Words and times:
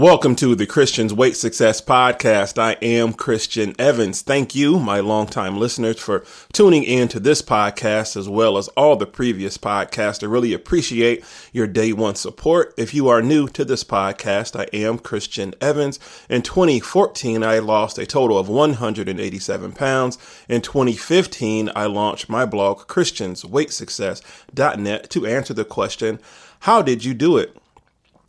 Welcome 0.00 0.32
to 0.36 0.54
the 0.54 0.66
Christian's 0.66 1.12
Weight 1.12 1.36
Success 1.36 1.82
Podcast. 1.82 2.58
I 2.58 2.78
am 2.80 3.12
Christian 3.12 3.74
Evans. 3.78 4.22
Thank 4.22 4.54
you, 4.54 4.78
my 4.78 5.00
longtime 5.00 5.58
listeners, 5.58 6.00
for 6.00 6.24
tuning 6.54 6.84
in 6.84 7.08
to 7.08 7.20
this 7.20 7.42
podcast 7.42 8.16
as 8.16 8.26
well 8.26 8.56
as 8.56 8.68
all 8.68 8.96
the 8.96 9.04
previous 9.04 9.58
podcasts. 9.58 10.22
I 10.22 10.26
really 10.26 10.54
appreciate 10.54 11.22
your 11.52 11.66
day 11.66 11.92
one 11.92 12.14
support. 12.14 12.72
If 12.78 12.94
you 12.94 13.08
are 13.08 13.20
new 13.20 13.46
to 13.48 13.62
this 13.62 13.84
podcast, 13.84 14.58
I 14.58 14.68
am 14.74 14.98
Christian 14.98 15.52
Evans. 15.60 16.00
In 16.30 16.40
2014, 16.40 17.44
I 17.44 17.58
lost 17.58 17.98
a 17.98 18.06
total 18.06 18.38
of 18.38 18.48
187 18.48 19.72
pounds. 19.72 20.16
In 20.48 20.62
2015, 20.62 21.70
I 21.76 21.84
launched 21.84 22.30
my 22.30 22.46
blog, 22.46 22.86
ChristiansWeightSuccess.net, 22.86 25.10
to 25.10 25.26
answer 25.26 25.52
the 25.52 25.66
question, 25.66 26.20
How 26.60 26.80
did 26.80 27.04
you 27.04 27.12
do 27.12 27.36
it? 27.36 27.59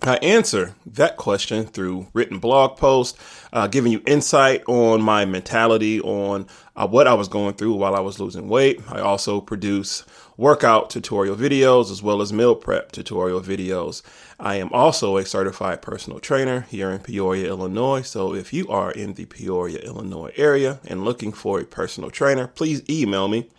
I 0.04 0.16
answer 0.18 0.74
that 0.88 1.18
question 1.18 1.66
through 1.66 2.08
written 2.14 2.40
blog 2.40 2.76
posts, 2.78 3.20
uh, 3.54 3.68
giving 3.68 3.92
you 3.92 4.02
insight 4.08 4.64
on 4.68 5.00
my 5.02 5.26
mentality, 5.26 6.02
on 6.02 6.48
uh, 6.76 6.88
what 6.88 7.08
I 7.08 7.14
was 7.14 7.28
going 7.28 7.54
through 7.54 7.76
while 7.76 7.94
I 7.94 8.00
was 8.00 8.20
losing 8.20 8.50
weight. 8.50 8.82
I 8.90 9.00
also 9.00 9.40
produce 9.40 10.04
workout 10.38 10.90
tutorial 10.90 11.36
videos 11.36 11.92
as 11.92 12.02
well 12.02 12.20
as 12.20 12.34
meal 12.34 12.56
prep 12.56 12.92
tutorial 12.92 13.42
videos. 13.42 14.02
I 14.40 14.56
am 14.56 14.74
also 14.74 15.18
a 15.18 15.26
certified 15.26 15.84
personal 15.84 16.20
trainer 16.20 16.62
here 16.62 16.90
in 16.90 17.00
Peoria, 17.00 17.48
Illinois. 17.50 18.02
So 18.02 18.34
if 18.34 18.52
you 18.52 18.68
are 18.70 18.92
in 18.92 19.14
the 19.14 19.26
Peoria, 19.26 19.80
Illinois 19.80 20.32
area 20.36 20.80
and 20.88 21.06
looking 21.06 21.32
for 21.32 21.60
a 21.60 21.66
personal 21.66 22.10
trainer, 22.10 22.48
please 22.48 22.82
email 22.90 23.28
me 23.28 23.50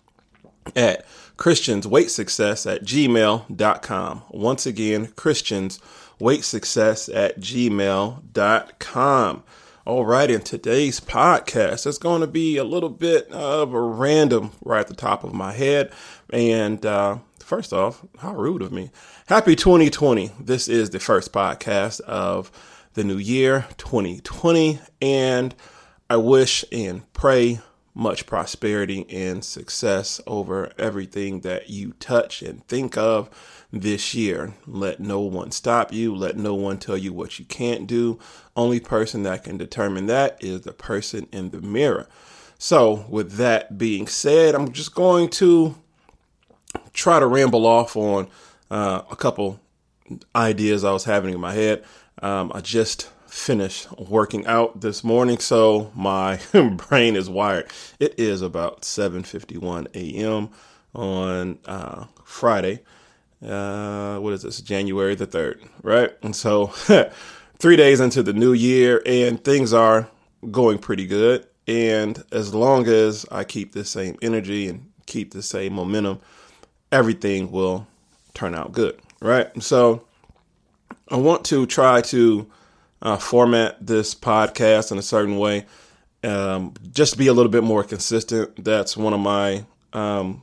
at 0.75 1.07
christiansweightsuccess 1.37 2.73
at 2.73 2.85
gmail.com. 2.85 4.23
Once 4.31 4.67
again, 4.67 5.07
Christians 5.17 5.81
weight 6.23 6.45
success 6.45 7.09
at 7.09 7.41
gmail.com. 7.41 8.23
All 9.85 10.07
right, 10.07 10.31
in 10.31 10.41
today's 10.43 11.01
podcast, 11.01 11.85
it's 11.85 11.99
going 11.99 12.21
to 12.21 12.29
be 12.29 12.57
a 12.57 12.63
little 12.63 12.89
bit 12.89 13.29
of 13.33 13.75
a 13.75 13.81
random 13.81 14.53
right 14.65 14.79
at 14.79 14.87
the 14.87 14.95
top 14.95 15.25
of 15.25 15.35
my 15.35 15.53
head. 15.53 15.93
And 16.33 16.87
uh, 16.87 17.19
first 17.41 17.73
off, 17.73 18.07
how 18.19 18.37
rude 18.37 18.63
of 18.63 18.71
me. 18.71 18.93
Happy 19.27 19.57
2020. 19.57 20.31
This 20.39 20.69
is 20.69 20.91
the 20.91 21.01
first 21.01 21.33
podcast 21.33 22.01
of 22.03 22.53
the 22.95 23.03
new 23.03 23.19
year, 23.19 23.67
2020. 23.79 24.79
And 25.01 25.57
I 26.09 26.19
wish 26.19 26.65
and 26.71 27.13
pray 27.15 27.61
much 27.95 28.27
prosperity 28.27 29.07
and 29.11 29.45
success 29.45 30.21
over 30.27 30.73
everything 30.79 31.41
that 31.41 31.69
you 31.69 31.93
touch 32.01 32.43
and 32.43 32.67
think 32.67 32.97
of 32.97 33.29
this 33.71 34.15
year. 34.15 34.55
Let 34.67 35.01
no 35.01 35.21
one 35.21 35.51
stop 35.51 35.93
you. 35.93 36.15
Let 36.15 36.37
no 36.37 36.55
one 36.55 36.79
tell 36.79 36.97
you 36.97 37.13
what 37.13 37.39
you 37.39 37.45
can't 37.45 37.87
do. 37.87 38.19
Only 38.57 38.81
person 38.81 39.23
that 39.25 39.45
can 39.45 39.59
determine 39.59 40.07
that 40.07 40.43
is 40.43 40.63
the 40.63 40.73
person 40.73 41.29
in 41.33 41.51
the 41.51 41.61
mirror. 41.61 42.09
So, 42.59 43.07
with 43.09 43.33
that 43.33 43.77
being 43.77 44.07
said, 44.07 44.55
I'm 44.55 44.73
just 44.73 44.95
going 44.95 45.29
to 45.31 45.75
try 46.93 47.19
to 47.19 47.27
ramble 47.27 47.67
off 47.67 47.97
on 47.97 48.29
uh, 48.71 49.03
a 49.11 49.17
couple 49.17 49.61
ideas 50.35 50.85
I 50.85 50.93
was 50.93 51.05
having 51.05 51.35
in 51.35 51.41
my 51.41 51.53
head. 51.53 51.85
Um, 52.23 52.53
I 52.55 52.61
just 52.61 53.11
finished 53.33 53.91
working 53.99 54.47
out 54.47 54.81
this 54.81 55.03
morning, 55.03 55.39
so 55.39 55.91
my 55.95 56.39
brain 56.77 57.17
is 57.17 57.31
wired. 57.31 57.67
It 57.99 58.19
is 58.19 58.43
about 58.43 58.83
7:51 58.83 59.89
a.m. 59.95 60.51
on 60.95 61.59
uh, 61.67 62.07
Friday 62.25 62.81
uh, 63.47 64.19
what 64.19 64.33
is 64.33 64.43
this, 64.43 64.61
January 64.61 65.15
the 65.15 65.27
3rd, 65.27 65.69
right? 65.83 66.13
And 66.23 66.35
so 66.35 66.67
three 67.59 67.77
days 67.77 68.01
into 68.01 68.23
the 68.23 68.33
new 68.33 68.53
year, 68.53 69.03
and 69.05 69.43
things 69.43 69.73
are 69.73 70.09
going 70.51 70.79
pretty 70.79 71.07
good. 71.07 71.47
And 71.67 72.23
as 72.33 72.55
long 72.55 72.87
as 72.89 73.27
I 73.31 73.45
keep 73.45 73.73
the 73.73 73.85
same 73.85 74.17
energy 74.23 74.69
and 74.69 74.91
keep 75.07 75.33
the 75.33 75.43
same 75.43 75.75
momentum, 75.75 76.21
everything 76.91 77.51
will 77.51 77.87
turn 78.35 78.55
out 78.55 78.73
good, 78.73 79.01
right? 79.21 79.51
So 79.63 80.05
I 81.09 81.17
want 81.17 81.45
to 81.47 81.67
try 81.67 82.01
to 82.03 82.47
uh, 83.03 83.17
format 83.17 83.85
this 83.85 84.15
podcast 84.15 84.93
in 84.93 84.99
a 84.99 85.03
certain 85.03 85.37
way, 85.39 85.67
um, 86.25 86.73
just 86.93 87.19
be 87.19 87.27
a 87.27 87.33
little 87.33 87.51
bit 87.51 87.65
more 87.65 87.85
consistent. 87.85 88.65
That's 88.65 88.97
one 88.97 89.13
of 89.13 89.21
my 89.21 89.65
um, 89.93 90.43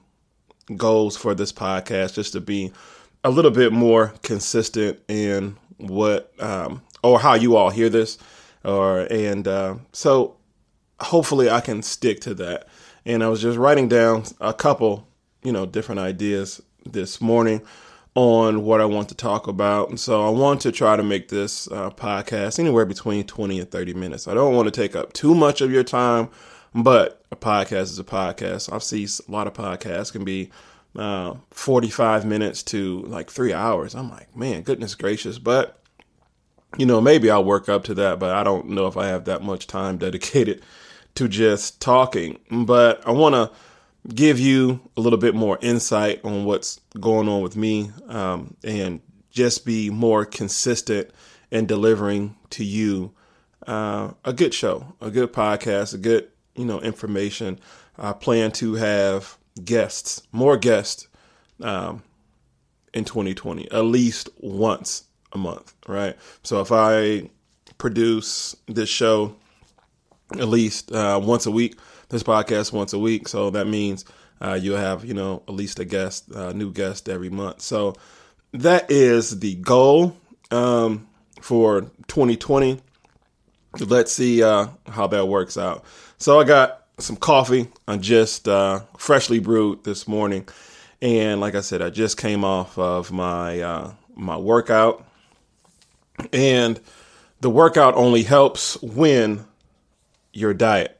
goals 0.75 1.17
for 1.17 1.33
this 1.33 1.51
podcast 1.51 2.13
just 2.15 2.33
to 2.33 2.41
be 2.41 2.71
a 3.23 3.29
little 3.29 3.51
bit 3.51 3.73
more 3.73 4.13
consistent 4.21 4.99
in 5.07 5.57
what 5.77 6.33
um, 6.39 6.81
or 7.01 7.19
how 7.19 7.33
you 7.33 7.55
all 7.55 7.69
hear 7.69 7.89
this 7.89 8.17
or 8.63 9.07
and 9.09 9.47
uh, 9.47 9.75
so 9.93 10.35
hopefully 10.99 11.49
I 11.49 11.61
can 11.61 11.81
stick 11.81 12.19
to 12.21 12.33
that. 12.35 12.67
And 13.05 13.23
I 13.23 13.29
was 13.29 13.41
just 13.41 13.57
writing 13.57 13.87
down 13.87 14.23
a 14.39 14.53
couple, 14.53 15.07
you 15.43 15.51
know, 15.51 15.65
different 15.65 15.99
ideas 15.99 16.61
this 16.85 17.21
morning 17.21 17.61
on 18.15 18.63
what 18.63 18.81
I 18.81 18.85
want 18.85 19.09
to 19.09 19.15
talk 19.15 19.47
about. 19.47 19.89
And 19.89 19.99
so 19.99 20.25
I 20.25 20.29
want 20.29 20.61
to 20.61 20.71
try 20.71 20.95
to 20.95 21.03
make 21.03 21.29
this 21.29 21.69
uh, 21.71 21.91
podcast 21.91 22.59
anywhere 22.59 22.85
between 22.85 23.25
20 23.25 23.59
and 23.59 23.69
30 23.71 23.93
minutes. 23.93 24.27
I 24.27 24.33
don't 24.33 24.55
want 24.55 24.67
to 24.67 24.71
take 24.71 24.95
up 24.95 25.13
too 25.13 25.35
much 25.35 25.61
of 25.61 25.71
your 25.71 25.83
time, 25.83 26.29
but 26.73 27.23
a 27.31 27.35
podcast 27.35 27.83
is 27.83 27.99
a 27.99 28.03
podcast. 28.03 28.71
I've 28.73 28.83
seen 28.83 29.07
a 29.27 29.31
lot 29.31 29.47
of 29.47 29.53
podcasts 29.53 30.11
can 30.11 30.23
be 30.23 30.49
uh, 30.95 31.35
45 31.51 32.25
minutes 32.25 32.63
to 32.63 33.01
like 33.03 33.29
three 33.29 33.53
hours. 33.53 33.93
I'm 33.93 34.09
like, 34.09 34.35
man, 34.35 34.63
goodness 34.63 34.95
gracious. 34.95 35.37
But, 35.37 35.79
you 36.77 36.85
know, 36.85 36.99
maybe 36.99 37.29
I'll 37.29 37.43
work 37.43 37.69
up 37.69 37.83
to 37.85 37.93
that, 37.95 38.19
but 38.19 38.31
I 38.33 38.43
don't 38.43 38.69
know 38.69 38.87
if 38.87 38.97
I 38.97 39.07
have 39.07 39.25
that 39.25 39.43
much 39.43 39.67
time 39.67 39.97
dedicated 39.99 40.63
to 41.15 41.27
just 41.27 41.79
talking. 41.79 42.39
But 42.49 43.07
I 43.07 43.11
want 43.11 43.35
to 43.35 43.51
give 44.07 44.39
you 44.39 44.79
a 44.97 45.01
little 45.01 45.19
bit 45.19 45.35
more 45.35 45.57
insight 45.61 46.23
on 46.23 46.45
what's 46.45 46.79
going 46.99 47.27
on 47.27 47.41
with 47.41 47.55
me 47.55 47.91
um, 48.07 48.55
and 48.63 49.01
just 49.29 49.65
be 49.65 49.89
more 49.89 50.25
consistent 50.25 51.09
in 51.51 51.65
delivering 51.65 52.35
to 52.49 52.63
you 52.63 53.13
uh, 53.67 54.11
a 54.25 54.33
good 54.33 54.53
show, 54.53 54.95
a 55.01 55.11
good 55.11 55.31
podcast, 55.31 55.93
a 55.93 55.97
good, 55.97 56.29
you 56.55 56.65
know, 56.65 56.79
information. 56.81 57.59
I 57.97 58.13
plan 58.13 58.51
to 58.53 58.75
have 58.75 59.37
guests, 59.63 60.23
more 60.31 60.57
guests 60.57 61.07
um, 61.61 62.03
in 62.93 63.05
2020, 63.05 63.69
at 63.71 63.81
least 63.81 64.29
once 64.39 65.03
a 65.33 65.37
month, 65.37 65.73
right? 65.87 66.15
So 66.43 66.61
if 66.61 66.71
I 66.71 67.29
produce 67.77 68.55
this 68.67 68.89
show 68.89 69.35
at 70.33 70.47
least 70.47 70.91
uh, 70.91 71.19
once 71.21 71.45
a 71.45 71.51
week, 71.51 71.77
this 72.09 72.23
podcast 72.23 72.71
once 72.73 72.93
a 72.93 72.99
week, 72.99 73.27
so 73.27 73.49
that 73.51 73.67
means 73.67 74.05
uh, 74.41 74.57
you'll 74.61 74.77
have, 74.77 75.05
you 75.05 75.13
know, 75.13 75.43
at 75.47 75.53
least 75.53 75.79
a 75.79 75.85
guest, 75.85 76.31
uh, 76.33 76.51
new 76.53 76.71
guest 76.71 77.09
every 77.09 77.29
month. 77.29 77.61
So 77.61 77.95
that 78.53 78.89
is 78.89 79.39
the 79.39 79.55
goal 79.55 80.15
um, 80.51 81.07
for 81.41 81.81
2020. 82.07 82.81
Let's 83.79 84.11
see 84.11 84.41
uh, 84.41 84.67
how 84.87 85.07
that 85.07 85.27
works 85.27 85.57
out. 85.57 85.83
So 86.17 86.39
I 86.39 86.43
got 86.43 86.85
some 86.97 87.15
coffee. 87.15 87.67
I 87.87 87.97
just 87.97 88.47
uh, 88.47 88.81
freshly 88.97 89.39
brewed 89.39 89.83
this 89.83 90.07
morning, 90.07 90.47
and 91.01 91.39
like 91.39 91.55
I 91.55 91.61
said, 91.61 91.81
I 91.81 91.89
just 91.89 92.17
came 92.17 92.43
off 92.43 92.77
of 92.77 93.11
my 93.11 93.61
uh, 93.61 93.93
my 94.15 94.37
workout, 94.37 95.05
and 96.33 96.79
the 97.41 97.49
workout 97.49 97.93
only 97.95 98.23
helps 98.23 98.81
when 98.81 99.45
your 100.33 100.53
diet 100.53 100.99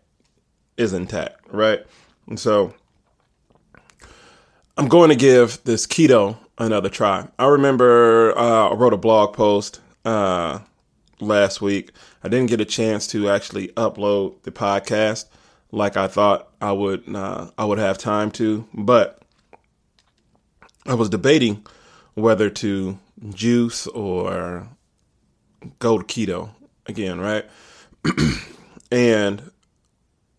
is 0.78 0.94
intact, 0.94 1.40
right? 1.52 1.86
And 2.28 2.40
so 2.40 2.74
I'm 4.78 4.88
going 4.88 5.10
to 5.10 5.16
give 5.16 5.64
this 5.64 5.86
keto 5.86 6.38
another 6.58 6.90
try. 6.90 7.28
I 7.38 7.48
remember 7.48 8.38
uh, 8.38 8.70
I 8.70 8.74
wrote 8.76 8.94
a 8.94 8.98
blog 8.98 9.34
post 9.34 9.82
uh, 10.06 10.60
last 11.20 11.62
week. 11.62 11.92
I 12.24 12.30
didn't 12.30 12.50
get 12.50 12.62
a 12.62 12.66
chance 12.66 13.08
to 13.08 13.30
actually 13.30 13.70
upload 13.70 14.42
the 14.44 14.52
podcast 14.52 15.26
like 15.72 15.98
I 15.98 16.08
thought 16.08 16.52
I 16.62 16.72
would 16.72 17.04
uh, 17.14 17.52
I 17.58 17.66
would 17.66 17.80
have 17.80 17.98
time 17.98 18.32
to, 18.32 18.68
but 18.74 19.22
I 20.86 20.94
was 20.94 21.10
debating 21.10 21.66
whether 22.16 22.50
to 22.50 23.00
juice 23.30 23.86
or 23.88 24.68
go 25.80 26.00
to 26.00 26.06
keto 26.06 26.50
again, 26.88 27.20
right? 27.20 27.46
and 28.92 29.52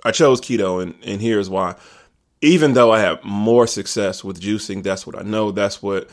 I 0.05 0.13
chose 0.13 0.41
keto, 0.41 0.83
and, 0.83 0.95
and 1.05 1.21
here's 1.21 1.51
why. 1.51 1.77
Even 2.41 2.73
though 2.73 2.91
I 2.91 3.01
have 3.01 3.23
more 3.23 3.67
success 3.67 4.25
with 4.25 4.41
juicing, 4.41 4.83
that's 4.83 5.07
what 5.07 5.19
I 5.19 5.23
know. 5.23 5.51
That's 5.51 5.83
what 5.83 6.09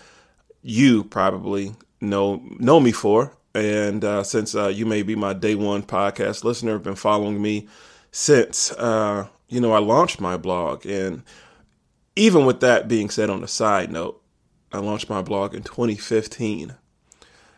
you 0.62 1.06
probably 1.06 1.74
know 2.02 2.42
know 2.60 2.80
me 2.80 2.92
for. 2.92 3.34
And 3.56 4.04
uh, 4.04 4.24
since 4.24 4.54
uh, 4.54 4.68
you 4.68 4.86
may 4.86 5.04
be 5.04 5.16
my 5.16 5.34
day 5.34 5.56
one 5.56 5.84
podcast 5.84 6.44
listener, 6.44 6.74
have 6.74 6.84
been 6.84 6.96
following 6.96 7.42
me 7.42 7.68
since 8.12 8.72
uh, 8.74 9.28
you 9.48 9.62
know 9.62 9.72
I 9.72 9.80
launched 9.80 10.20
my 10.20 10.36
blog, 10.38 10.86
and 10.86 11.24
even 12.16 12.46
with 12.46 12.60
that 12.60 12.88
being 12.88 13.10
said, 13.10 13.30
on 13.30 13.44
a 13.44 13.48
side 13.48 13.92
note, 13.92 14.22
I 14.74 14.80
launched 14.80 15.10
my 15.10 15.22
blog 15.22 15.56
in 15.56 15.64
2015, 15.64 16.76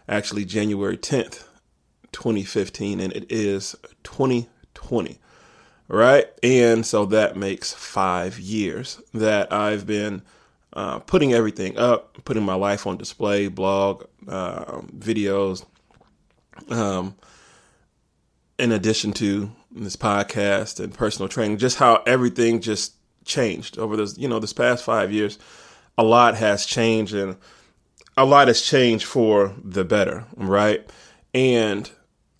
actually 0.07 0.45
January 0.45 0.97
10th, 0.97 1.45
2015 2.11 2.99
and 2.99 3.13
it 3.13 3.25
is 3.31 3.75
2020 4.81 5.19
right? 5.89 6.27
And 6.41 6.85
so 6.85 7.05
that 7.07 7.35
makes 7.35 7.73
five 7.73 8.39
years 8.39 9.01
that 9.13 9.51
I've 9.51 9.85
been 9.85 10.21
uh, 10.71 10.99
putting 10.99 11.33
everything 11.33 11.77
up, 11.77 12.23
putting 12.23 12.43
my 12.43 12.53
life 12.53 12.87
on 12.87 12.95
display, 12.95 13.47
blog, 13.47 14.05
uh, 14.27 14.81
videos, 14.95 15.65
um, 16.69 17.15
in 18.57 18.71
addition 18.71 19.13
to 19.13 19.51
this 19.71 19.95
podcast 19.95 20.81
and 20.81 20.93
personal 20.93 21.27
training, 21.27 21.57
just 21.57 21.77
how 21.77 22.03
everything 22.05 22.61
just 22.61 22.93
changed 23.25 23.77
over 23.77 23.97
this, 23.97 24.17
you 24.17 24.27
know, 24.27 24.39
this 24.39 24.53
past 24.53 24.83
five 24.83 25.11
years. 25.11 25.39
A 25.97 26.03
lot 26.03 26.35
has 26.35 26.65
changed 26.65 27.13
and 27.13 27.35
a 28.15 28.25
lot 28.25 28.47
has 28.47 28.61
changed 28.61 29.05
for 29.05 29.55
the 29.63 29.83
better, 29.83 30.25
right? 30.35 30.87
And 31.33 31.89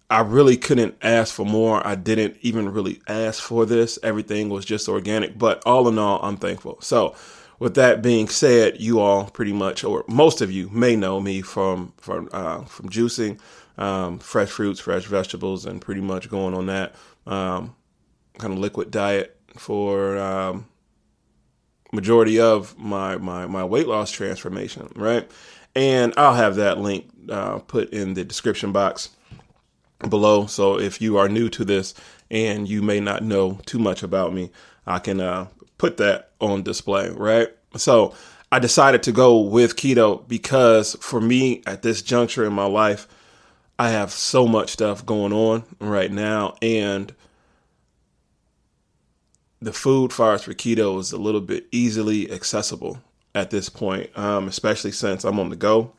I 0.09 0.21
really 0.21 0.57
couldn't 0.57 0.95
ask 1.01 1.33
for 1.33 1.45
more. 1.45 1.85
I 1.85 1.95
didn't 1.95 2.37
even 2.41 2.71
really 2.71 3.01
ask 3.07 3.43
for 3.43 3.65
this. 3.65 3.99
Everything 4.01 4.49
was 4.49 4.65
just 4.65 4.89
organic. 4.89 5.37
But 5.37 5.61
all 5.65 5.87
in 5.87 5.99
all, 5.99 6.19
I'm 6.23 6.37
thankful. 6.37 6.79
So, 6.81 7.15
with 7.59 7.75
that 7.75 8.01
being 8.01 8.27
said, 8.27 8.79
you 8.79 8.99
all 9.01 9.25
pretty 9.25 9.53
much, 9.53 9.83
or 9.83 10.05
most 10.07 10.41
of 10.41 10.51
you, 10.51 10.69
may 10.69 10.95
know 10.95 11.19
me 11.19 11.41
from 11.41 11.93
from 11.97 12.29
uh, 12.31 12.63
from 12.63 12.89
juicing, 12.89 13.39
um, 13.77 14.17
fresh 14.17 14.49
fruits, 14.49 14.79
fresh 14.79 15.05
vegetables, 15.05 15.65
and 15.65 15.81
pretty 15.81 16.01
much 16.01 16.29
going 16.29 16.55
on 16.55 16.65
that 16.67 16.95
um, 17.27 17.75
kind 18.39 18.53
of 18.53 18.59
liquid 18.59 18.89
diet 18.89 19.37
for 19.57 20.17
um, 20.17 20.67
majority 21.91 22.39
of 22.39 22.77
my 22.79 23.17
my 23.17 23.45
my 23.45 23.63
weight 23.63 23.87
loss 23.87 24.09
transformation, 24.09 24.91
right? 24.95 25.29
And 25.75 26.13
I'll 26.17 26.33
have 26.33 26.55
that 26.55 26.79
link 26.79 27.11
uh, 27.29 27.59
put 27.59 27.91
in 27.91 28.15
the 28.15 28.23
description 28.23 28.71
box 28.71 29.09
below. 30.07 30.45
So 30.45 30.79
if 30.79 31.01
you 31.01 31.17
are 31.17 31.27
new 31.27 31.49
to 31.49 31.65
this 31.65 31.93
and 32.31 32.67
you 32.67 32.81
may 32.81 32.99
not 32.99 33.23
know 33.23 33.59
too 33.65 33.79
much 33.79 34.03
about 34.03 34.33
me, 34.33 34.51
I 34.85 34.99
can 34.99 35.19
uh, 35.19 35.47
put 35.77 35.97
that 35.97 36.31
on 36.39 36.63
display, 36.63 37.09
right? 37.09 37.49
So 37.75 38.13
I 38.51 38.59
decided 38.59 39.03
to 39.03 39.11
go 39.11 39.39
with 39.39 39.75
keto 39.75 40.27
because 40.27 40.95
for 41.01 41.19
me 41.19 41.61
at 41.65 41.81
this 41.81 42.01
juncture 42.01 42.45
in 42.45 42.53
my 42.53 42.65
life, 42.65 43.07
I 43.77 43.89
have 43.89 44.11
so 44.11 44.47
much 44.47 44.69
stuff 44.71 45.05
going 45.05 45.33
on 45.33 45.63
right 45.79 46.11
now 46.11 46.55
and 46.61 47.13
the 49.61 49.73
food 49.73 50.13
fires 50.13 50.43
for 50.43 50.53
keto 50.53 50.99
is 50.99 51.11
a 51.11 51.17
little 51.17 51.41
bit 51.41 51.67
easily 51.71 52.31
accessible 52.31 53.01
at 53.35 53.51
this 53.51 53.69
point, 53.69 54.09
um, 54.17 54.47
especially 54.47 54.91
since 54.91 55.23
I'm 55.23 55.39
on 55.39 55.49
the 55.49 55.55
go 55.55 55.93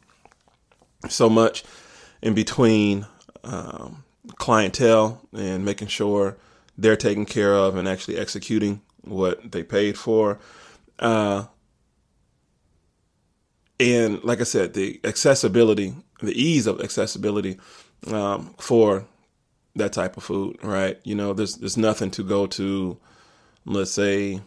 so 1.08 1.28
much 1.28 1.64
in 2.22 2.34
between 2.34 3.06
um, 3.44 4.04
clientele 4.36 5.20
and 5.32 5.64
making 5.64 5.88
sure 5.88 6.36
they're 6.76 6.96
taken 6.96 7.26
care 7.26 7.54
of 7.54 7.76
and 7.76 7.88
actually 7.88 8.16
executing 8.16 8.80
what 9.02 9.52
they 9.52 9.62
paid 9.62 9.98
for. 9.98 10.38
Uh, 10.98 11.44
and 13.78 14.22
like 14.22 14.40
I 14.40 14.44
said, 14.44 14.74
the 14.74 15.00
accessibility, 15.04 15.94
the 16.20 16.32
ease 16.32 16.66
of 16.66 16.80
accessibility 16.80 17.58
um, 18.08 18.54
for 18.58 19.06
that 19.76 19.92
type 19.92 20.16
of 20.16 20.22
food, 20.22 20.58
right? 20.62 20.98
You 21.04 21.14
know, 21.14 21.32
there's 21.32 21.56
there's 21.56 21.76
nothing 21.76 22.10
to 22.12 22.22
go 22.22 22.46
to, 22.48 22.98
let's 23.64 23.90
say, 23.90 24.40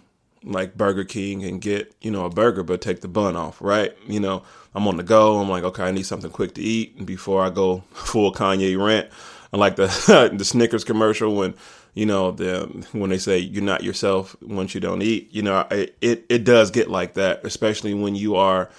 like 0.44 0.76
Burger 0.76 1.04
King 1.04 1.44
and 1.44 1.62
get 1.62 1.94
you 2.02 2.12
know 2.12 2.26
a 2.26 2.30
burger, 2.30 2.64
but 2.64 2.82
take 2.82 3.02
the 3.02 3.08
bun 3.08 3.36
off, 3.36 3.62
right? 3.62 3.96
You 4.08 4.20
know, 4.20 4.44
I'm 4.76 4.88
on 4.88 4.98
the 4.98 5.04
go. 5.04 5.40
I'm 5.40 5.50
like, 5.50 5.64
okay, 5.64 5.84
I 5.84 5.92
need 5.92 6.06
something 6.06 6.32
quick 6.32 6.54
to 6.56 6.62
eat 6.62 6.96
And 6.98 7.08
before 7.08 7.44
I 7.44 7.50
go 7.50 7.84
full 7.92 8.34
Kanye 8.34 8.78
rant. 8.78 9.10
I 9.52 9.58
like 9.58 9.76
the 9.76 10.32
the 10.34 10.46
Snickers 10.46 10.84
commercial 10.84 11.36
when 11.36 11.54
you 11.94 12.06
know 12.06 12.32
the 12.32 12.88
when 12.92 13.10
they 13.10 13.20
say 13.20 13.38
you're 13.38 13.64
not 13.64 13.84
yourself 13.84 14.36
once 14.42 14.74
you 14.74 14.82
don't 14.82 15.02
eat. 15.02 15.30
You 15.32 15.44
know, 15.44 15.68
it 15.70 15.96
it, 16.02 16.26
it 16.30 16.44
does 16.44 16.72
get 16.72 16.90
like 16.90 17.14
that, 17.14 17.46
especially 17.46 17.94
when 17.94 18.16
you 18.16 18.36
are. 18.36 18.70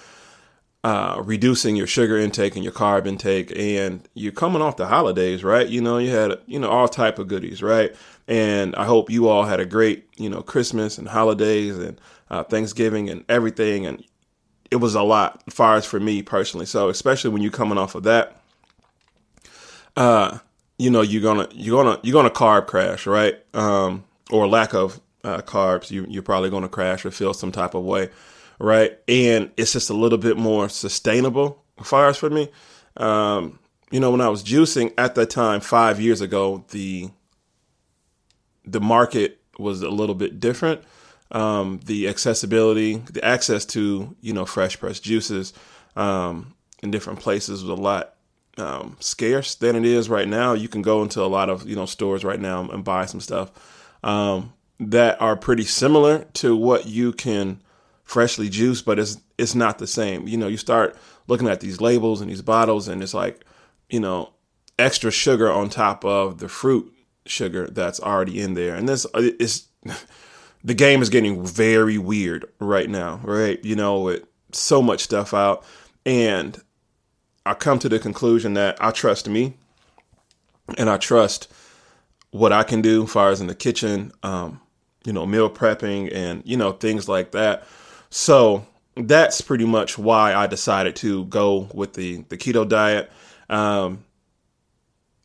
Uh, 0.85 1.19
reducing 1.25 1.75
your 1.75 1.87
sugar 1.87 2.15
intake 2.15 2.53
and 2.55 2.63
your 2.63 2.71
carb 2.71 3.07
intake 3.07 3.51
and 3.55 4.07
you're 4.13 4.31
coming 4.31 4.61
off 4.61 4.77
the 4.77 4.85
holidays 4.85 5.43
right 5.43 5.67
you 5.67 5.81
know 5.81 5.97
you 5.97 6.11
had 6.11 6.37
you 6.45 6.59
know 6.59 6.69
all 6.69 6.87
type 6.87 7.17
of 7.17 7.27
goodies 7.27 7.63
right 7.63 7.95
and 8.27 8.75
i 8.75 8.85
hope 8.85 9.09
you 9.09 9.27
all 9.27 9.45
had 9.45 9.59
a 9.59 9.65
great 9.65 10.07
you 10.15 10.29
know 10.29 10.43
christmas 10.43 10.99
and 10.99 11.07
holidays 11.07 11.75
and 11.75 11.99
uh, 12.29 12.43
thanksgiving 12.43 13.09
and 13.09 13.25
everything 13.27 13.83
and 13.83 14.03
it 14.71 14.77
was 14.77 14.95
a 14.95 15.03
lot 15.03 15.41
as 15.47 15.53
far 15.53 15.75
as 15.75 15.85
for 15.85 15.99
me 15.99 16.21
personally. 16.21 16.65
So 16.65 16.89
especially 16.89 17.29
when 17.29 17.41
you're 17.41 17.51
coming 17.51 17.77
off 17.77 17.95
of 17.95 18.03
that, 18.03 18.35
uh, 19.95 20.39
you 20.77 20.89
know, 20.89 21.01
you're 21.01 21.21
gonna 21.21 21.47
you're 21.51 21.81
gonna 21.81 21.99
you're 22.03 22.13
gonna 22.13 22.29
carb 22.29 22.67
crash, 22.67 23.07
right? 23.07 23.37
Um, 23.53 24.03
or 24.31 24.47
lack 24.47 24.73
of 24.73 24.99
uh, 25.23 25.41
carbs, 25.41 25.91
you 25.91 26.05
you're 26.09 26.23
probably 26.23 26.49
gonna 26.49 26.67
crash 26.67 27.05
or 27.05 27.11
feel 27.11 27.33
some 27.33 27.51
type 27.51 27.73
of 27.73 27.83
way, 27.83 28.09
right? 28.59 28.97
And 29.07 29.51
it's 29.57 29.73
just 29.73 29.89
a 29.89 29.93
little 29.93 30.17
bit 30.17 30.37
more 30.37 30.69
sustainable 30.69 31.63
far 31.83 32.13
for 32.13 32.29
me. 32.29 32.49
Um, 32.97 33.59
you 33.91 33.99
know, 33.99 34.11
when 34.11 34.21
I 34.21 34.29
was 34.29 34.43
juicing 34.43 34.93
at 34.97 35.15
that 35.15 35.29
time, 35.29 35.61
five 35.61 35.99
years 35.99 36.21
ago, 36.21 36.65
the 36.71 37.09
the 38.65 38.81
market 38.81 39.39
was 39.59 39.81
a 39.83 39.89
little 39.89 40.15
bit 40.15 40.39
different 40.39 40.81
um, 41.31 41.79
the 41.85 42.07
accessibility, 42.07 42.97
the 42.97 43.23
access 43.23 43.65
to 43.65 44.15
you 44.21 44.33
know 44.33 44.45
fresh 44.45 44.79
pressed 44.79 45.03
juices 45.03 45.53
um, 45.95 46.55
in 46.83 46.91
different 46.91 47.19
places 47.19 47.63
was 47.63 47.77
a 47.77 47.81
lot 47.81 48.15
um, 48.57 48.95
scarce 48.99 49.55
than 49.55 49.75
it 49.75 49.85
is 49.85 50.09
right 50.09 50.27
now. 50.27 50.53
You 50.53 50.67
can 50.67 50.81
go 50.81 51.01
into 51.03 51.21
a 51.21 51.27
lot 51.27 51.49
of 51.49 51.67
you 51.67 51.75
know 51.75 51.85
stores 51.85 52.23
right 52.23 52.39
now 52.39 52.69
and 52.69 52.83
buy 52.83 53.05
some 53.05 53.21
stuff 53.21 53.51
um, 54.03 54.53
that 54.79 55.19
are 55.21 55.35
pretty 55.35 55.65
similar 55.65 56.25
to 56.33 56.55
what 56.55 56.85
you 56.85 57.11
can 57.11 57.61
freshly 58.05 58.49
juiced, 58.49 58.85
but 58.85 58.97
it's 58.97 59.17
it's 59.37 59.55
not 59.55 59.79
the 59.79 59.87
same. 59.87 60.27
You 60.27 60.37
know, 60.37 60.47
you 60.47 60.57
start 60.57 60.95
looking 61.27 61.47
at 61.47 61.59
these 61.59 61.81
labels 61.81 62.21
and 62.21 62.29
these 62.29 62.41
bottles, 62.41 62.87
and 62.87 63.03
it's 63.03 63.13
like 63.13 63.43
you 63.89 63.99
know 63.99 64.31
extra 64.79 65.11
sugar 65.11 65.51
on 65.51 65.69
top 65.69 66.05
of 66.05 66.39
the 66.39 66.47
fruit 66.47 66.91
sugar 67.25 67.67
that's 67.67 67.99
already 67.99 68.39
in 68.39 68.53
there, 68.53 68.75
and 68.75 68.87
this 68.87 69.05
is 69.15 69.67
the 70.63 70.73
game 70.73 71.01
is 71.01 71.09
getting 71.09 71.45
very 71.45 71.97
weird 71.97 72.45
right 72.59 72.89
now, 72.89 73.19
right? 73.23 73.63
You 73.63 73.75
know, 73.75 74.01
with 74.01 74.23
so 74.51 74.81
much 74.81 75.01
stuff 75.01 75.33
out. 75.33 75.63
And 76.05 76.61
I 77.45 77.53
come 77.53 77.79
to 77.79 77.89
the 77.89 77.99
conclusion 77.99 78.53
that 78.55 78.77
I 78.81 78.91
trust 78.91 79.29
me 79.29 79.55
and 80.77 80.89
I 80.89 80.97
trust 80.97 81.51
what 82.31 82.51
I 82.51 82.63
can 82.63 82.81
do 82.81 83.03
as 83.03 83.11
far 83.11 83.29
as 83.29 83.41
in 83.41 83.47
the 83.47 83.55
kitchen, 83.55 84.11
um, 84.23 84.59
you 85.05 85.13
know, 85.13 85.25
meal 85.25 85.49
prepping 85.49 86.13
and, 86.13 86.41
you 86.45 86.57
know, 86.57 86.71
things 86.71 87.07
like 87.07 87.31
that. 87.31 87.65
So 88.09 88.65
that's 88.95 89.41
pretty 89.41 89.65
much 89.65 89.97
why 89.97 90.33
I 90.33 90.47
decided 90.47 90.95
to 90.97 91.25
go 91.25 91.69
with 91.73 91.93
the, 91.93 92.23
the 92.29 92.37
keto 92.37 92.67
diet. 92.67 93.11
Um, 93.49 94.05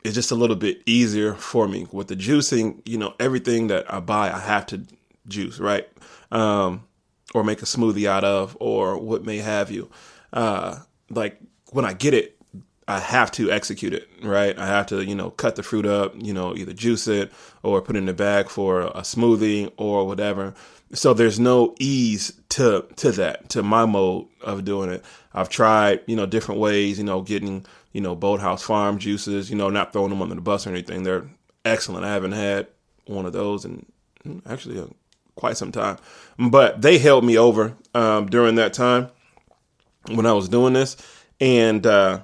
it's 0.03 0.15
just 0.15 0.31
a 0.31 0.35
little 0.35 0.55
bit 0.55 0.81
easier 0.85 1.35
for 1.35 1.67
me 1.67 1.87
with 1.91 2.07
the 2.07 2.15
juicing, 2.15 2.81
you 2.85 2.97
know, 2.97 3.13
everything 3.19 3.67
that 3.67 3.91
I 3.91 3.99
buy, 3.99 4.31
I 4.31 4.39
have 4.39 4.65
to 4.67 4.81
juice, 5.27 5.59
right? 5.59 5.87
Um, 6.31 6.87
or 7.33 7.43
make 7.43 7.61
a 7.61 7.65
smoothie 7.65 8.07
out 8.07 8.23
of, 8.23 8.57
or 8.59 8.97
what 8.97 9.23
may 9.23 9.37
have 9.37 9.71
you. 9.71 9.89
Uh, 10.33 10.79
like 11.09 11.39
when 11.71 11.85
I 11.85 11.93
get 11.93 12.13
it, 12.13 12.40
I 12.87 12.99
have 12.99 13.31
to 13.33 13.51
execute 13.51 13.93
it, 13.93 14.09
right? 14.23 14.57
I 14.57 14.67
have 14.67 14.87
to, 14.87 15.03
you 15.03 15.15
know, 15.15 15.29
cut 15.29 15.55
the 15.55 15.63
fruit 15.63 15.85
up, 15.85 16.13
you 16.17 16.33
know, 16.33 16.55
either 16.55 16.73
juice 16.73 17.07
it 17.07 17.31
or 17.63 17.81
put 17.81 17.95
it 17.95 17.99
in 17.99 18.05
the 18.05 18.13
bag 18.13 18.49
for 18.49 18.81
a 18.81 19.01
smoothie 19.01 19.71
or 19.77 20.05
whatever. 20.05 20.53
So 20.93 21.13
there's 21.13 21.39
no 21.39 21.75
ease 21.79 22.33
to 22.49 22.85
to 22.97 23.11
that, 23.13 23.49
to 23.49 23.63
my 23.63 23.85
mode 23.85 24.27
of 24.41 24.65
doing 24.65 24.89
it. 24.89 25.05
I've 25.33 25.47
tried, 25.47 26.01
you 26.05 26.15
know, 26.15 26.25
different 26.25 26.59
ways, 26.59 26.97
you 26.97 27.05
know, 27.05 27.21
getting, 27.21 27.65
you 27.93 28.01
know, 28.01 28.15
Bolthouse 28.15 28.61
Farm 28.61 28.97
juices, 28.97 29.49
you 29.49 29.55
know, 29.55 29.69
not 29.69 29.93
throwing 29.93 30.09
them 30.09 30.21
under 30.21 30.35
the 30.35 30.41
bus 30.41 30.67
or 30.67 30.71
anything. 30.71 31.03
They're 31.03 31.29
excellent. 31.63 32.03
I 32.03 32.11
haven't 32.11 32.33
had 32.33 32.67
one 33.05 33.25
of 33.25 33.33
those 33.33 33.63
in 33.63 33.85
actually 34.45 34.85
quite 35.35 35.57
some 35.57 35.71
time. 35.71 35.97
But 36.37 36.81
they 36.81 36.97
held 36.97 37.23
me 37.23 37.37
over 37.37 37.75
um, 37.93 38.27
during 38.27 38.55
that 38.55 38.73
time 38.73 39.09
when 40.09 40.25
I 40.25 40.33
was 40.33 40.49
doing 40.49 40.73
this. 40.73 40.97
And 41.39 41.85
uh, 41.85 42.21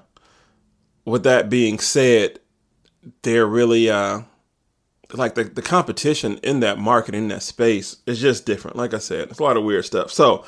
with 1.08 1.24
that 1.24 1.50
being 1.50 1.80
said, 1.80 2.38
they're 3.22 3.48
really 3.48 3.90
uh, 3.90 4.22
like 5.14 5.36
the, 5.36 5.46
the 5.46 5.62
competition 5.62 6.38
in 6.44 6.60
that 6.60 6.78
market, 6.78 7.16
in 7.16 7.30
that 7.30 7.44
space, 7.44 7.96
is 8.06 8.20
just 8.20 8.46
different. 8.46 8.76
Like 8.76 8.94
I 8.94 8.98
said, 8.98 9.30
it's 9.30 9.40
a 9.40 9.44
lot 9.44 9.56
of 9.56 9.64
weird 9.64 9.86
stuff. 9.86 10.12
So 10.12 10.44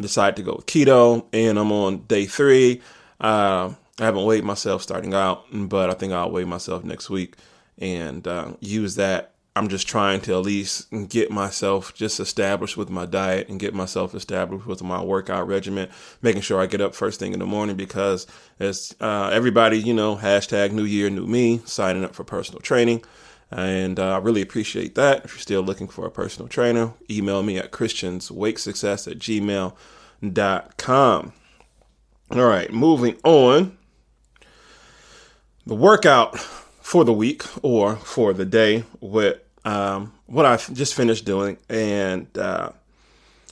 decided 0.00 0.34
to 0.36 0.42
go 0.42 0.56
with 0.56 0.66
keto, 0.66 1.26
and 1.32 1.58
I'm 1.58 1.70
on 1.70 1.98
day 2.06 2.26
three. 2.26 2.82
Uh, 3.20 3.74
I 4.00 4.04
haven't 4.04 4.24
weighed 4.24 4.42
myself 4.42 4.82
starting 4.82 5.14
out, 5.14 5.44
but 5.52 5.90
I 5.90 5.94
think 5.94 6.12
I'll 6.12 6.30
weigh 6.30 6.44
myself 6.44 6.82
next 6.82 7.08
week 7.08 7.36
and 7.78 8.26
uh, 8.26 8.54
use 8.58 8.96
that 8.96 9.34
I'm 9.56 9.68
just 9.68 9.88
trying 9.88 10.20
to 10.22 10.34
at 10.34 10.42
least 10.42 10.90
get 11.08 11.30
myself 11.30 11.92
just 11.94 12.20
established 12.20 12.76
with 12.76 12.88
my 12.88 13.04
diet 13.04 13.48
and 13.48 13.58
get 13.58 13.74
myself 13.74 14.14
established 14.14 14.64
with 14.66 14.82
my 14.82 15.02
workout 15.02 15.48
regimen, 15.48 15.88
making 16.22 16.42
sure 16.42 16.60
I 16.60 16.66
get 16.66 16.80
up 16.80 16.94
first 16.94 17.18
thing 17.18 17.32
in 17.32 17.40
the 17.40 17.46
morning 17.46 17.76
because 17.76 18.28
as 18.60 18.94
uh, 19.00 19.30
everybody, 19.32 19.78
you 19.78 19.92
know, 19.92 20.16
hashtag 20.16 20.70
new 20.70 20.84
year, 20.84 21.10
new 21.10 21.26
me, 21.26 21.62
signing 21.64 22.04
up 22.04 22.14
for 22.14 22.22
personal 22.22 22.60
training. 22.60 23.02
And 23.50 23.98
uh, 23.98 24.14
I 24.14 24.18
really 24.18 24.42
appreciate 24.42 24.94
that. 24.94 25.24
If 25.24 25.32
you're 25.32 25.40
still 25.40 25.62
looking 25.62 25.88
for 25.88 26.06
a 26.06 26.10
personal 26.10 26.48
trainer, 26.48 26.92
email 27.10 27.42
me 27.42 27.58
at 27.58 27.72
christiansweightsuccess 27.72 29.10
at 29.10 29.18
gmail.com. 30.22 31.32
All 32.30 32.44
right, 32.46 32.72
moving 32.72 33.18
on. 33.24 33.76
The 35.66 35.74
workout 35.74 36.38
for 36.90 37.04
the 37.04 37.12
week 37.12 37.44
or 37.62 37.94
for 37.94 38.32
the 38.32 38.44
day 38.44 38.82
with 39.00 39.38
um, 39.64 40.12
what 40.26 40.44
I 40.44 40.56
just 40.56 40.92
finished 40.92 41.24
doing. 41.24 41.56
And 41.68 42.26
uh, 42.36 42.70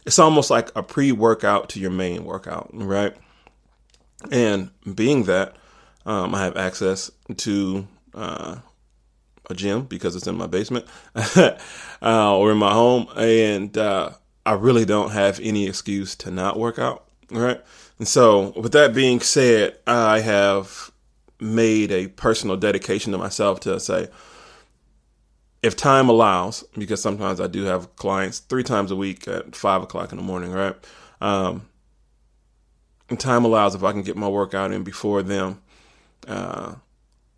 it's 0.05 0.19
almost 0.19 0.51
like 0.51 0.73
a 0.75 0.83
pre 0.83 1.13
workout 1.13 1.69
to 1.69 1.79
your 1.79 1.93
main 1.93 2.25
workout, 2.25 2.69
right? 2.73 3.15
And 4.33 4.71
being 4.93 5.23
that, 5.25 5.55
um, 6.05 6.35
I 6.35 6.43
have 6.43 6.57
access 6.57 7.13
to 7.37 7.87
uh, 8.13 8.57
a 9.49 9.55
gym 9.55 9.83
because 9.83 10.17
it's 10.17 10.27
in 10.27 10.37
my 10.37 10.49
basement 10.49 10.87
uh, 11.15 11.57
or 12.03 12.51
in 12.51 12.59
my 12.59 12.73
home. 12.73 13.07
And 13.17 13.79
uh, 13.79 14.15
I 14.47 14.55
really 14.55 14.85
don't 14.85 15.13
have 15.13 15.39
any 15.39 15.69
excuse 15.69 16.17
to 16.17 16.33
not 16.33 16.59
work 16.59 16.81
out, 16.81 17.05
right? 17.31 17.61
And 18.01 18.09
so, 18.09 18.49
with 18.57 18.73
that 18.73 18.95
being 18.95 19.21
said, 19.21 19.79
I 19.87 20.19
have 20.23 20.91
made 21.41 21.93
a 21.93 22.09
personal 22.09 22.57
dedication 22.57 23.13
to 23.13 23.19
myself 23.19 23.61
to 23.61 23.79
say, 23.79 24.09
if 25.63 25.77
time 25.77 26.09
allows, 26.09 26.63
because 26.77 27.03
sometimes 27.03 27.41
I 27.41 27.47
do 27.47 27.65
have 27.65 27.97
clients 27.97 28.39
three 28.39 28.63
times 28.63 28.91
a 28.91 28.97
week 28.97 29.27
at 29.27 29.57
five 29.57 29.83
o'clock 29.83 30.13
in 30.13 30.19
the 30.19 30.25
morning, 30.25 30.53
right? 30.53 30.77
Um, 31.21 31.69
and 33.09 33.19
time 33.19 33.45
allows, 33.45 33.75
if 33.75 33.83
I 33.83 33.93
can 33.93 34.03
get 34.03 34.17
my 34.17 34.29
workout 34.29 34.73
in 34.73 34.85
before 34.85 35.23
them, 35.23 35.61
uh, 36.27 36.75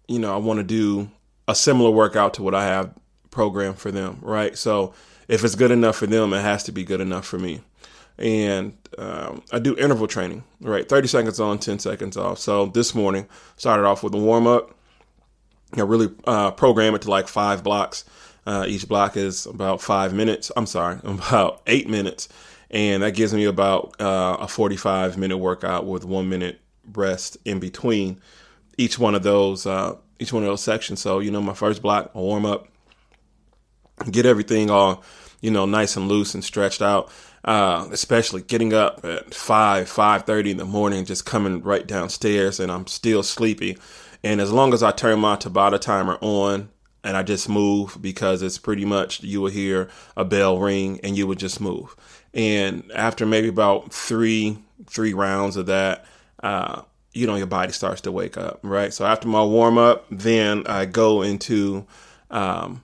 you 0.08 0.18
know, 0.18 0.34
I 0.34 0.36
want 0.38 0.58
to 0.58 0.64
do 0.64 1.10
a 1.46 1.54
similar 1.54 1.90
workout 1.90 2.34
to 2.34 2.42
what 2.42 2.54
I 2.54 2.64
have 2.64 2.92
programmed 3.30 3.78
for 3.78 3.90
them, 3.90 4.18
right? 4.22 4.56
So 4.58 4.92
if 5.28 5.44
it's 5.44 5.54
good 5.54 5.70
enough 5.70 5.96
for 5.96 6.06
them, 6.06 6.32
it 6.32 6.42
has 6.42 6.64
to 6.64 6.72
be 6.72 6.84
good 6.84 7.00
enough 7.00 7.24
for 7.24 7.38
me. 7.38 7.60
And 8.18 8.76
um, 9.00 9.42
I 9.50 9.58
do 9.58 9.76
interval 9.76 10.06
training, 10.06 10.44
right? 10.60 10.86
30 10.86 11.08
seconds 11.08 11.40
on, 11.40 11.58
10 11.58 11.78
seconds 11.78 12.16
off. 12.18 12.38
So 12.38 12.66
this 12.66 12.94
morning, 12.94 13.26
started 13.56 13.86
off 13.86 14.02
with 14.02 14.14
a 14.14 14.18
warm 14.18 14.46
up. 14.46 14.74
I 15.74 15.80
really 15.80 16.10
uh, 16.26 16.50
program 16.50 16.94
it 16.94 17.02
to 17.02 17.10
like 17.10 17.26
five 17.26 17.64
blocks. 17.64 18.04
Uh, 18.44 18.66
each 18.68 18.86
block 18.86 19.16
is 19.16 19.46
about 19.46 19.80
five 19.80 20.12
minutes. 20.12 20.52
I'm 20.54 20.66
sorry, 20.66 20.98
about 21.04 21.62
eight 21.66 21.88
minutes. 21.88 22.28
And 22.70 23.02
that 23.02 23.12
gives 23.12 23.32
me 23.32 23.44
about 23.46 23.98
uh, 24.00 24.36
a 24.40 24.48
45 24.48 25.16
minute 25.16 25.38
workout 25.38 25.86
with 25.86 26.04
one 26.04 26.28
minute 26.28 26.60
rest 26.92 27.38
in 27.44 27.58
between 27.58 28.20
each 28.76 28.98
one 28.98 29.14
of 29.14 29.22
those 29.22 29.66
uh, 29.66 29.96
each 30.18 30.32
one 30.32 30.42
of 30.42 30.48
those 30.48 30.62
sections. 30.62 31.00
So, 31.00 31.20
you 31.20 31.30
know, 31.30 31.40
my 31.40 31.54
first 31.54 31.80
block, 31.80 32.10
a 32.14 32.20
warm 32.20 32.44
up, 32.44 32.68
get 34.10 34.26
everything 34.26 34.70
all, 34.70 35.02
you 35.40 35.50
know, 35.50 35.64
nice 35.64 35.96
and 35.96 36.08
loose 36.08 36.34
and 36.34 36.44
stretched 36.44 36.82
out. 36.82 37.10
Uh, 37.42 37.88
especially 37.90 38.42
getting 38.42 38.74
up 38.74 39.02
at 39.02 39.32
five, 39.32 39.88
five 39.88 40.24
thirty 40.24 40.50
in 40.50 40.58
the 40.58 40.64
morning, 40.64 41.06
just 41.06 41.24
coming 41.24 41.62
right 41.62 41.86
downstairs, 41.86 42.60
and 42.60 42.70
I'm 42.70 42.86
still 42.86 43.22
sleepy. 43.22 43.78
And 44.22 44.42
as 44.42 44.52
long 44.52 44.74
as 44.74 44.82
I 44.82 44.90
turn 44.90 45.20
my 45.20 45.36
Tabata 45.36 45.80
timer 45.80 46.18
on 46.20 46.68
and 47.02 47.16
I 47.16 47.22
just 47.22 47.48
move, 47.48 47.96
because 48.02 48.42
it's 48.42 48.58
pretty 48.58 48.84
much 48.84 49.22
you 49.22 49.40
will 49.40 49.50
hear 49.50 49.88
a 50.18 50.24
bell 50.24 50.58
ring 50.58 51.00
and 51.02 51.16
you 51.16 51.26
would 51.26 51.38
just 51.38 51.62
move. 51.62 51.96
And 52.34 52.90
after 52.94 53.24
maybe 53.24 53.48
about 53.48 53.90
three 53.90 54.58
three 54.86 55.14
rounds 55.14 55.56
of 55.56 55.64
that, 55.66 56.04
uh, 56.42 56.82
you 57.14 57.26
know, 57.26 57.36
your 57.36 57.46
body 57.46 57.72
starts 57.72 58.02
to 58.02 58.12
wake 58.12 58.36
up, 58.36 58.60
right? 58.62 58.92
So 58.92 59.06
after 59.06 59.28
my 59.28 59.42
warm 59.42 59.78
up, 59.78 60.04
then 60.10 60.66
I 60.66 60.84
go 60.84 61.22
into 61.22 61.86
um, 62.30 62.82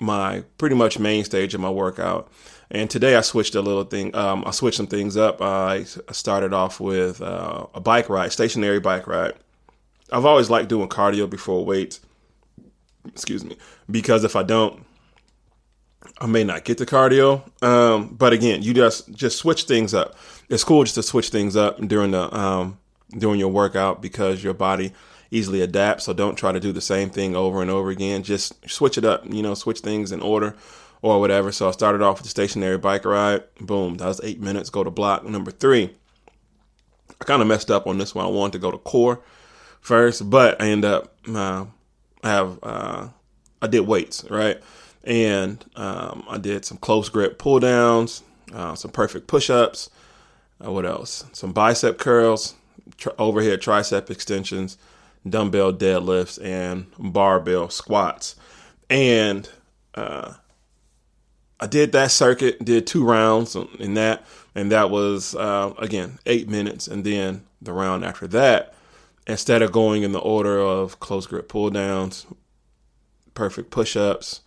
my 0.00 0.44
pretty 0.58 0.76
much 0.76 0.98
main 0.98 1.24
stage 1.24 1.54
of 1.54 1.62
my 1.62 1.70
workout. 1.70 2.30
And 2.70 2.90
today 2.90 3.16
I 3.16 3.22
switched 3.22 3.54
a 3.54 3.62
little 3.62 3.84
thing. 3.84 4.14
Um, 4.14 4.44
I 4.46 4.50
switched 4.50 4.76
some 4.76 4.86
things 4.86 5.16
up. 5.16 5.40
I 5.40 5.84
started 5.84 6.52
off 6.52 6.80
with 6.80 7.22
uh, 7.22 7.66
a 7.74 7.80
bike 7.80 8.08
ride, 8.10 8.32
stationary 8.32 8.78
bike 8.78 9.06
ride. 9.06 9.34
I've 10.12 10.26
always 10.26 10.50
liked 10.50 10.68
doing 10.68 10.88
cardio 10.88 11.28
before 11.28 11.64
weights. 11.64 12.00
Excuse 13.06 13.44
me, 13.44 13.56
because 13.90 14.24
if 14.24 14.36
I 14.36 14.42
don't, 14.42 14.84
I 16.20 16.26
may 16.26 16.44
not 16.44 16.64
get 16.64 16.78
the 16.78 16.84
cardio. 16.84 17.42
Um, 17.62 18.14
but 18.18 18.32
again, 18.32 18.62
you 18.62 18.74
just 18.74 19.10
just 19.12 19.38
switch 19.38 19.64
things 19.64 19.94
up. 19.94 20.16
It's 20.50 20.64
cool 20.64 20.84
just 20.84 20.96
to 20.96 21.02
switch 21.02 21.30
things 21.30 21.56
up 21.56 21.78
during 21.78 22.10
the 22.10 22.34
um, 22.36 22.78
during 23.16 23.40
your 23.40 23.48
workout 23.48 24.02
because 24.02 24.44
your 24.44 24.54
body 24.54 24.92
easily 25.30 25.62
adapts. 25.62 26.04
So 26.04 26.12
don't 26.12 26.36
try 26.36 26.52
to 26.52 26.60
do 26.60 26.72
the 26.72 26.80
same 26.80 27.08
thing 27.08 27.34
over 27.34 27.62
and 27.62 27.70
over 27.70 27.90
again. 27.90 28.22
Just 28.22 28.68
switch 28.68 28.98
it 28.98 29.04
up, 29.04 29.24
you 29.26 29.42
know, 29.42 29.54
switch 29.54 29.80
things 29.80 30.12
in 30.12 30.20
order 30.20 30.54
or 31.02 31.20
whatever. 31.20 31.52
So 31.52 31.68
I 31.68 31.70
started 31.72 32.02
off 32.02 32.18
with 32.18 32.24
the 32.24 32.30
stationary 32.30 32.78
bike 32.78 33.04
ride. 33.04 33.44
Boom, 33.60 33.96
that 33.96 34.06
was 34.06 34.20
eight 34.22 34.40
minutes. 34.40 34.70
Go 34.70 34.84
to 34.84 34.90
block 34.90 35.24
number 35.24 35.50
three. 35.50 35.94
I 37.20 37.24
kind 37.24 37.42
of 37.42 37.48
messed 37.48 37.70
up 37.70 37.86
on 37.86 37.98
this 37.98 38.14
one. 38.14 38.24
I 38.24 38.28
wanted 38.28 38.52
to 38.52 38.58
go 38.58 38.70
to 38.70 38.78
core 38.78 39.20
first, 39.80 40.28
but 40.28 40.60
I 40.60 40.68
end 40.68 40.84
up 40.84 41.14
uh, 41.28 41.66
I 42.22 42.28
have 42.28 42.58
uh, 42.62 43.08
I 43.60 43.66
did 43.66 43.80
weights 43.80 44.24
right, 44.30 44.60
and 45.04 45.64
um, 45.76 46.24
I 46.28 46.38
did 46.38 46.64
some 46.64 46.78
close 46.78 47.08
grip 47.08 47.38
pull 47.38 47.60
downs, 47.60 48.22
uh, 48.52 48.74
some 48.74 48.90
perfect 48.90 49.26
push 49.26 49.50
ups. 49.50 49.90
Uh, 50.64 50.72
what 50.72 50.84
else? 50.84 51.24
Some 51.32 51.52
bicep 51.52 51.98
curls, 51.98 52.54
tri- 52.96 53.12
overhead 53.18 53.60
tricep 53.60 54.10
extensions, 54.10 54.76
dumbbell 55.28 55.72
deadlifts, 55.72 56.42
and 56.44 56.86
barbell 56.98 57.68
squats. 57.68 58.36
And 58.90 59.48
uh, 59.94 60.34
I 61.60 61.66
did 61.66 61.92
that 61.92 62.10
circuit, 62.10 62.64
did 62.64 62.86
two 62.86 63.04
rounds 63.04 63.56
in 63.78 63.94
that, 63.94 64.24
and 64.54 64.70
that 64.70 64.90
was 64.90 65.34
uh, 65.34 65.72
again 65.78 66.18
eight 66.26 66.48
minutes. 66.48 66.86
And 66.88 67.04
then 67.04 67.44
the 67.60 67.72
round 67.72 68.04
after 68.04 68.26
that, 68.28 68.74
instead 69.26 69.62
of 69.62 69.72
going 69.72 70.02
in 70.02 70.12
the 70.12 70.20
order 70.20 70.58
of 70.58 71.00
close 71.00 71.26
grip 71.26 71.48
pull 71.48 71.70
downs, 71.70 72.26
perfect 73.34 73.70
push 73.70 73.96
ups, 73.96 74.40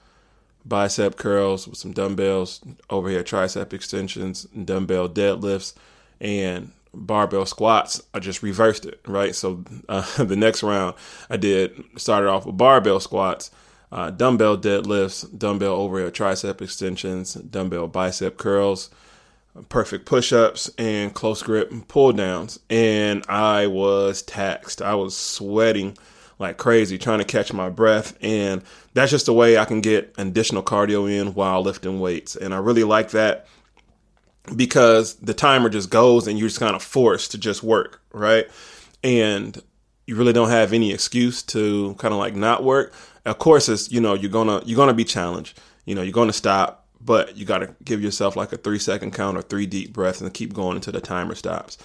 bicep 0.66 1.18
curls 1.18 1.68
with 1.68 1.78
some 1.78 1.92
dumbbells, 1.92 2.62
overhead 2.90 3.26
tricep 3.26 3.74
extensions, 3.74 4.44
dumbbell 4.44 5.10
deadlifts, 5.10 5.74
and 6.20 6.72
barbell 6.94 7.46
squats, 7.46 8.02
I 8.14 8.20
just 8.20 8.44
reversed 8.44 8.86
it, 8.86 9.00
right? 9.08 9.36
So 9.36 9.64
uh, 9.90 10.24
the 10.24 10.36
next 10.36 10.64
round 10.64 10.96
I 11.30 11.38
did 11.38 11.84
started 11.98 12.30
off 12.30 12.46
with 12.46 12.58
barbell 12.58 13.00
squats, 13.00 13.52
uh, 13.92 14.10
dumbbell 14.10 14.58
deadlifts, 14.58 15.26
dumbbell 15.38 15.74
overhead 15.74 16.14
tricep 16.14 16.62
extensions, 16.62 17.34
dumbbell 17.34 17.88
bicep 17.88 18.38
curls, 18.38 18.90
perfect 19.70 20.06
push-ups, 20.06 20.70
and 20.78 21.14
close 21.14 21.44
grip 21.44 21.72
pull 21.88 22.14
downs. 22.14 22.60
And 22.70 23.24
I 23.28 23.68
was 23.68 24.22
taxed. 24.22 24.82
I 24.82 24.96
was 24.96 25.16
sweating 25.16 25.98
like 26.40 26.58
crazy, 26.58 26.98
trying 26.98 27.20
to 27.20 27.26
catch 27.26 27.54
my 27.54 27.70
breath. 27.70 28.18
And 28.22 28.64
that's 28.94 29.12
just 29.12 29.28
a 29.28 29.34
way 29.34 29.58
I 29.58 29.66
can 29.66 29.82
get 29.82 30.14
additional 30.18 30.64
cardio 30.64 31.10
in 31.10 31.34
while 31.34 31.62
lifting 31.62 32.00
weights. 32.00 32.36
And 32.36 32.54
I 32.54 32.58
really 32.58 32.84
like 32.84 33.12
that 33.12 33.46
because 34.56 35.16
the 35.16 35.34
timer 35.34 35.70
just 35.70 35.90
goes 35.90 36.28
and 36.28 36.40
you're 36.40 36.48
just 36.48 36.60
kind 36.60 36.76
of 36.76 36.82
forced 36.82 37.32
to 37.32 37.38
just 37.38 37.62
work, 37.62 38.02
right? 38.12 38.48
And 39.04 39.62
you 40.08 40.16
really 40.16 40.34
don't 40.34 40.50
have 40.50 40.74
any 40.74 40.92
excuse 40.92 41.44
to 41.44 41.96
kind 42.00 42.14
of 42.14 42.20
like 42.20 42.36
not 42.36 42.64
work. 42.64 42.94
Of 43.26 43.38
course, 43.38 43.70
it's 43.70 43.92
you 43.92 44.02
know 44.02 44.14
you're 44.14 44.32
gonna 44.32 44.62
you're 44.66 44.78
gonna 44.78 44.94
be 44.94 45.04
challenged. 45.04 45.60
You 45.86 45.96
know 45.96 46.02
you're 46.02 46.14
gonna 46.14 46.34
stop, 46.34 46.88
but 47.00 47.38
you 47.38 47.46
got 47.46 47.60
to 47.60 47.76
give 47.84 48.02
yourself 48.02 48.36
like 48.36 48.52
a 48.54 48.58
three 48.58 48.80
second 48.80 49.14
count 49.14 49.38
or 49.38 49.42
three 49.42 49.66
deep 49.66 49.94
breaths 49.94 50.22
and 50.22 50.34
keep 50.34 50.54
going 50.54 50.76
until 50.76 50.94
the 50.94 51.02
timer 51.02 51.36
stops. 51.36 51.78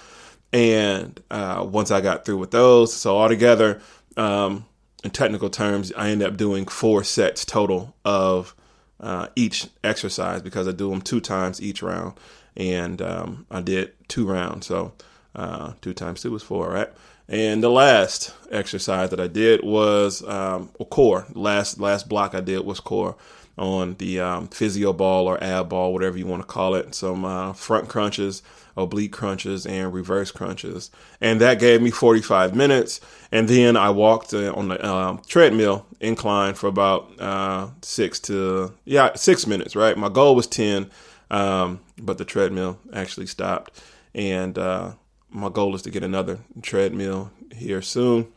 And 0.52 1.20
uh, 1.30 1.66
once 1.68 1.90
I 1.90 2.00
got 2.00 2.24
through 2.24 2.38
with 2.38 2.50
those, 2.50 2.94
so 2.94 3.18
altogether, 3.18 3.80
um, 4.16 4.64
in 5.04 5.10
technical 5.10 5.50
terms, 5.50 5.92
I 5.96 6.10
end 6.10 6.22
up 6.22 6.36
doing 6.36 6.66
four 6.66 7.04
sets 7.04 7.44
total 7.44 7.94
of 8.04 8.54
uh, 9.00 9.28
each 9.36 9.68
exercise 9.84 10.42
because 10.42 10.66
I 10.66 10.72
do 10.72 10.90
them 10.90 11.02
two 11.02 11.20
times 11.20 11.60
each 11.60 11.82
round 11.82 12.18
and 12.56 13.02
um, 13.02 13.46
I 13.50 13.60
did 13.60 13.92
two 14.08 14.26
rounds. 14.26 14.66
So 14.66 14.92
uh, 15.34 15.74
two 15.82 15.92
times 15.92 16.22
two 16.22 16.30
was 16.30 16.42
four, 16.42 16.70
right? 16.70 16.90
And 17.28 17.62
the 17.62 17.70
last 17.70 18.34
exercise 18.50 19.10
that 19.10 19.20
I 19.20 19.26
did 19.26 19.62
was 19.64 20.22
um, 20.28 20.68
core. 20.90 21.26
Last 21.34 21.80
last 21.80 22.08
block 22.08 22.34
I 22.34 22.40
did 22.40 22.60
was 22.60 22.78
core, 22.78 23.16
on 23.58 23.94
the 23.94 24.20
um, 24.20 24.48
physio 24.48 24.92
ball 24.92 25.26
or 25.26 25.42
ab 25.42 25.70
ball, 25.70 25.92
whatever 25.92 26.18
you 26.18 26.26
want 26.26 26.42
to 26.42 26.46
call 26.46 26.74
it. 26.74 26.94
Some 26.94 27.24
uh, 27.24 27.52
front 27.52 27.88
crunches, 27.88 28.42
oblique 28.76 29.12
crunches, 29.12 29.66
and 29.66 29.92
reverse 29.92 30.30
crunches. 30.30 30.90
And 31.20 31.40
that 31.40 31.58
gave 31.58 31.80
me 31.80 31.90
45 31.90 32.54
minutes. 32.54 33.00
And 33.32 33.48
then 33.48 33.76
I 33.76 33.90
walked 33.90 34.34
uh, 34.34 34.52
on 34.52 34.68
the 34.68 34.82
uh, 34.82 35.16
treadmill 35.26 35.86
incline 36.00 36.54
for 36.54 36.66
about 36.66 37.18
uh, 37.20 37.68
six 37.82 38.20
to, 38.20 38.74
yeah, 38.84 39.14
six 39.14 39.46
minutes, 39.46 39.74
right? 39.74 39.96
My 39.96 40.10
goal 40.10 40.34
was 40.34 40.46
10, 40.46 40.90
um, 41.30 41.80
but 41.98 42.18
the 42.18 42.24
treadmill 42.24 42.78
actually 42.92 43.26
stopped. 43.26 43.82
And 44.14 44.58
uh, 44.58 44.92
my 45.30 45.48
goal 45.48 45.74
is 45.74 45.82
to 45.82 45.90
get 45.90 46.02
another 46.02 46.38
treadmill 46.62 47.30
here 47.54 47.82
soon. 47.82 48.28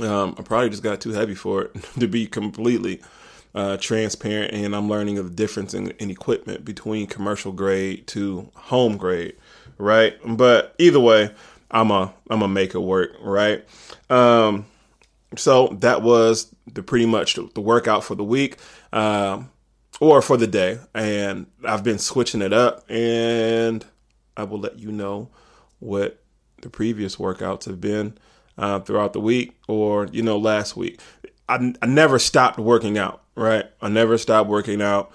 Um, 0.00 0.34
I 0.38 0.42
probably 0.42 0.70
just 0.70 0.82
got 0.82 1.00
too 1.00 1.10
heavy 1.10 1.34
for 1.34 1.62
it 1.62 1.82
to 2.00 2.06
be 2.06 2.26
completely 2.26 3.00
uh, 3.54 3.76
transparent, 3.78 4.52
and 4.54 4.74
I'm 4.74 4.88
learning 4.88 5.16
the 5.16 5.24
difference 5.24 5.74
in, 5.74 5.90
in 5.92 6.10
equipment 6.10 6.64
between 6.64 7.06
commercial 7.06 7.52
grade 7.52 8.06
to 8.08 8.50
home 8.54 8.96
grade, 8.96 9.36
right? 9.78 10.16
But 10.24 10.74
either 10.78 11.00
way, 11.00 11.30
I'm 11.70 11.90
a 11.90 12.12
I'm 12.30 12.42
a 12.42 12.48
make 12.48 12.74
it 12.74 12.80
work, 12.80 13.10
right? 13.20 13.64
Um, 14.08 14.66
so 15.36 15.68
that 15.80 16.02
was 16.02 16.54
the 16.72 16.82
pretty 16.82 17.06
much 17.06 17.34
the 17.54 17.60
workout 17.60 18.04
for 18.04 18.14
the 18.14 18.24
week, 18.24 18.56
um, 18.92 19.50
or 20.00 20.22
for 20.22 20.36
the 20.36 20.46
day, 20.46 20.78
and 20.94 21.46
I've 21.64 21.82
been 21.84 21.98
switching 21.98 22.42
it 22.42 22.52
up, 22.52 22.88
and 22.90 23.84
I 24.36 24.44
will 24.44 24.60
let 24.60 24.78
you 24.78 24.92
know 24.92 25.30
what 25.80 26.22
the 26.62 26.70
previous 26.70 27.16
workouts 27.16 27.64
have 27.64 27.80
been 27.80 28.16
uh, 28.56 28.80
throughout 28.80 29.12
the 29.12 29.20
week, 29.20 29.56
or 29.68 30.06
you 30.12 30.22
know 30.22 30.38
last 30.38 30.76
week. 30.76 31.00
I, 31.48 31.74
I 31.80 31.86
never 31.86 32.18
stopped 32.18 32.58
working 32.58 32.98
out, 32.98 33.22
right? 33.34 33.64
I 33.80 33.88
never 33.88 34.18
stopped 34.18 34.50
working 34.50 34.82
out. 34.82 35.10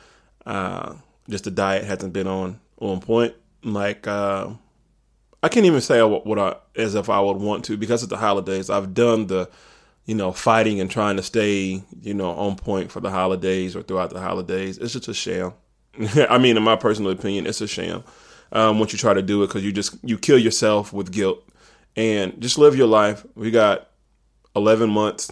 Uh, 0.45 0.95
just 1.29 1.43
the 1.43 1.51
diet 1.51 1.83
hasn't 1.83 2.13
been 2.13 2.27
on 2.27 2.59
on 2.79 2.99
point. 3.01 3.35
Like 3.63 4.07
uh, 4.07 4.49
I 5.41 5.49
can't 5.49 5.65
even 5.65 5.81
say 5.81 6.01
what 6.01 6.39
I 6.39 6.55
as 6.75 6.95
if 6.95 7.09
I 7.09 7.19
would 7.19 7.37
want 7.37 7.65
to 7.65 7.77
because 7.77 8.03
of 8.03 8.09
the 8.09 8.17
holidays. 8.17 8.69
I've 8.69 8.93
done 8.93 9.27
the 9.27 9.49
you 10.05 10.15
know 10.15 10.31
fighting 10.31 10.79
and 10.79 10.89
trying 10.89 11.17
to 11.17 11.23
stay 11.23 11.83
you 12.01 12.13
know 12.13 12.31
on 12.31 12.55
point 12.55 12.91
for 12.91 12.99
the 12.99 13.11
holidays 13.11 13.75
or 13.75 13.83
throughout 13.83 14.11
the 14.11 14.21
holidays. 14.21 14.77
It's 14.77 14.93
just 14.93 15.07
a 15.07 15.13
sham. 15.13 15.53
I 16.29 16.37
mean, 16.37 16.57
in 16.57 16.63
my 16.63 16.75
personal 16.75 17.11
opinion, 17.11 17.45
it's 17.45 17.61
a 17.61 17.67
sham. 17.67 18.03
Um, 18.53 18.79
once 18.79 18.93
you 18.93 18.99
try 18.99 19.13
to 19.13 19.21
do 19.21 19.43
it, 19.43 19.47
because 19.47 19.65
you 19.65 19.71
just 19.71 19.97
you 20.03 20.17
kill 20.17 20.37
yourself 20.37 20.93
with 20.93 21.11
guilt. 21.11 21.43
And 21.95 22.39
just 22.41 22.57
live 22.57 22.75
your 22.75 22.87
life. 22.87 23.25
We 23.35 23.51
got 23.51 23.89
11 24.55 24.89
months 24.89 25.31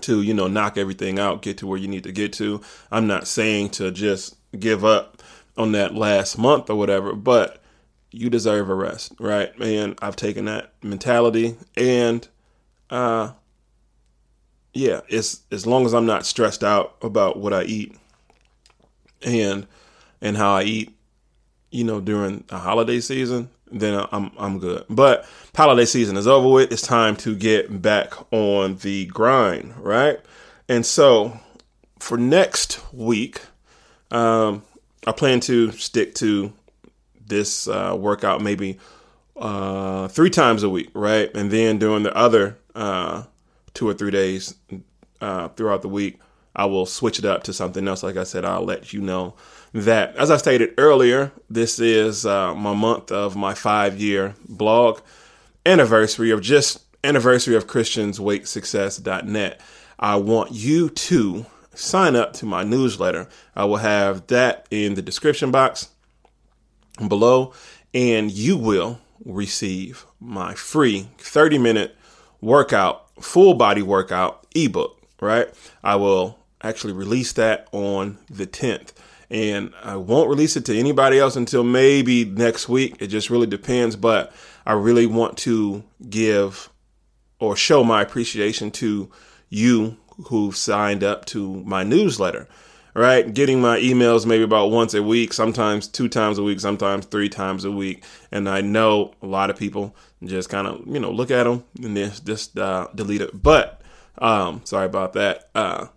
to 0.00 0.22
you 0.22 0.34
know 0.34 0.48
knock 0.48 0.76
everything 0.76 1.18
out 1.18 1.42
get 1.42 1.58
to 1.58 1.66
where 1.66 1.78
you 1.78 1.88
need 1.88 2.04
to 2.04 2.12
get 2.12 2.32
to. 2.34 2.60
I'm 2.90 3.06
not 3.06 3.26
saying 3.26 3.70
to 3.70 3.90
just 3.90 4.36
give 4.58 4.84
up 4.84 5.22
on 5.56 5.72
that 5.72 5.94
last 5.94 6.38
month 6.38 6.68
or 6.68 6.76
whatever 6.76 7.14
but 7.14 7.62
you 8.10 8.28
deserve 8.30 8.68
a 8.68 8.74
rest 8.74 9.12
right? 9.18 9.52
And 9.60 9.98
i've 10.02 10.16
taken 10.16 10.46
that 10.46 10.72
mentality. 10.82 11.56
And 11.76 12.26
uh 12.90 13.32
yeah 14.72 15.00
it's 15.08 15.42
as 15.50 15.66
long 15.66 15.86
as 15.86 15.94
i'm 15.94 16.06
not 16.06 16.26
stressed 16.26 16.62
out 16.62 16.96
about 17.02 17.38
what 17.38 17.52
i 17.52 17.64
eat 17.64 17.96
and 19.22 19.66
and 20.20 20.36
how 20.36 20.54
i 20.54 20.62
eat 20.62 20.95
you 21.70 21.84
know 21.84 22.00
during 22.00 22.44
a 22.50 22.58
holiday 22.58 23.00
season 23.00 23.50
then 23.70 24.06
I'm 24.12 24.30
I'm 24.38 24.58
good. 24.58 24.84
But 24.88 25.28
holiday 25.54 25.84
season 25.84 26.16
is 26.16 26.26
over 26.26 26.48
with. 26.48 26.72
It's 26.72 26.82
time 26.82 27.16
to 27.16 27.34
get 27.34 27.82
back 27.82 28.12
on 28.32 28.76
the 28.76 29.06
grind, 29.06 29.76
right? 29.76 30.20
And 30.68 30.84
so 30.84 31.38
for 31.98 32.16
next 32.16 32.80
week, 32.92 33.40
um, 34.10 34.62
I 35.06 35.12
plan 35.12 35.40
to 35.40 35.72
stick 35.72 36.14
to 36.16 36.52
this 37.26 37.68
uh, 37.68 37.96
workout 37.98 38.40
maybe 38.40 38.78
uh, 39.36 40.08
three 40.08 40.30
times 40.30 40.62
a 40.62 40.70
week, 40.70 40.90
right? 40.94 41.34
And 41.34 41.50
then 41.50 41.78
during 41.78 42.02
the 42.02 42.16
other 42.16 42.58
uh, 42.74 43.24
two 43.74 43.88
or 43.88 43.94
three 43.94 44.10
days 44.10 44.54
uh, 45.20 45.48
throughout 45.48 45.82
the 45.82 45.88
week, 45.88 46.20
I 46.56 46.64
will 46.64 46.86
switch 46.86 47.18
it 47.18 47.26
up 47.26 47.42
to 47.44 47.52
something 47.52 47.86
else. 47.86 48.02
Like 48.02 48.16
I 48.16 48.24
said, 48.24 48.46
I'll 48.46 48.64
let 48.64 48.94
you 48.94 49.02
know 49.02 49.34
that, 49.74 50.16
as 50.16 50.30
I 50.30 50.38
stated 50.38 50.72
earlier, 50.78 51.30
this 51.50 51.78
is 51.78 52.24
uh, 52.24 52.54
my 52.54 52.72
month 52.74 53.12
of 53.12 53.36
my 53.36 53.52
five 53.52 54.00
year 54.00 54.34
blog 54.48 55.00
anniversary 55.66 56.30
of 56.30 56.40
just 56.40 56.82
anniversary 57.04 57.56
of 57.56 57.66
ChristiansWeightSuccess.net. 57.66 59.60
I 59.98 60.16
want 60.16 60.52
you 60.52 60.88
to 60.88 61.44
sign 61.74 62.16
up 62.16 62.32
to 62.34 62.46
my 62.46 62.64
newsletter. 62.64 63.28
I 63.54 63.66
will 63.66 63.76
have 63.76 64.26
that 64.28 64.66
in 64.70 64.94
the 64.94 65.02
description 65.02 65.50
box 65.50 65.90
below, 67.06 67.52
and 67.92 68.30
you 68.30 68.56
will 68.56 68.98
receive 69.26 70.06
my 70.20 70.54
free 70.54 71.08
30 71.18 71.58
minute 71.58 71.94
workout, 72.40 73.10
full 73.20 73.52
body 73.52 73.82
workout 73.82 74.46
ebook, 74.54 75.02
right? 75.20 75.52
I 75.84 75.96
will 75.96 76.38
actually 76.68 76.92
release 76.92 77.32
that 77.34 77.68
on 77.72 78.18
the 78.30 78.46
10th 78.46 78.92
and 79.30 79.72
I 79.82 79.96
won't 79.96 80.28
release 80.28 80.56
it 80.56 80.64
to 80.66 80.78
anybody 80.78 81.18
else 81.18 81.36
until 81.36 81.64
maybe 81.64 82.24
next 82.24 82.68
week. 82.68 82.96
It 83.00 83.08
just 83.08 83.30
really 83.30 83.46
depends, 83.46 83.96
but 83.96 84.32
I 84.64 84.72
really 84.74 85.06
want 85.06 85.36
to 85.38 85.82
give 86.08 86.70
or 87.40 87.56
show 87.56 87.84
my 87.84 88.02
appreciation 88.02 88.70
to 88.72 89.10
you 89.48 89.96
who 90.28 90.52
signed 90.52 91.04
up 91.04 91.24
to 91.26 91.62
my 91.64 91.82
newsletter. 91.82 92.48
Right, 92.94 93.34
getting 93.34 93.60
my 93.60 93.78
emails 93.78 94.24
maybe 94.24 94.42
about 94.42 94.70
once 94.70 94.94
a 94.94 95.02
week, 95.02 95.34
sometimes 95.34 95.86
two 95.86 96.08
times 96.08 96.38
a 96.38 96.42
week, 96.42 96.60
sometimes 96.60 97.04
three 97.04 97.28
times 97.28 97.66
a 97.66 97.70
week, 97.70 98.02
and 98.32 98.48
I 98.48 98.62
know 98.62 99.12
a 99.20 99.26
lot 99.26 99.50
of 99.50 99.58
people 99.58 99.94
just 100.24 100.48
kind 100.48 100.66
of 100.66 100.80
you 100.86 100.98
know 100.98 101.10
look 101.10 101.30
at 101.30 101.44
them 101.44 101.62
and 101.82 101.94
then 101.94 102.10
just 102.24 102.58
uh, 102.58 102.88
delete 102.94 103.20
it. 103.20 103.42
But 103.42 103.82
um, 104.16 104.62
sorry 104.64 104.86
about 104.86 105.12
that. 105.12 105.50
Uh, 105.54 105.88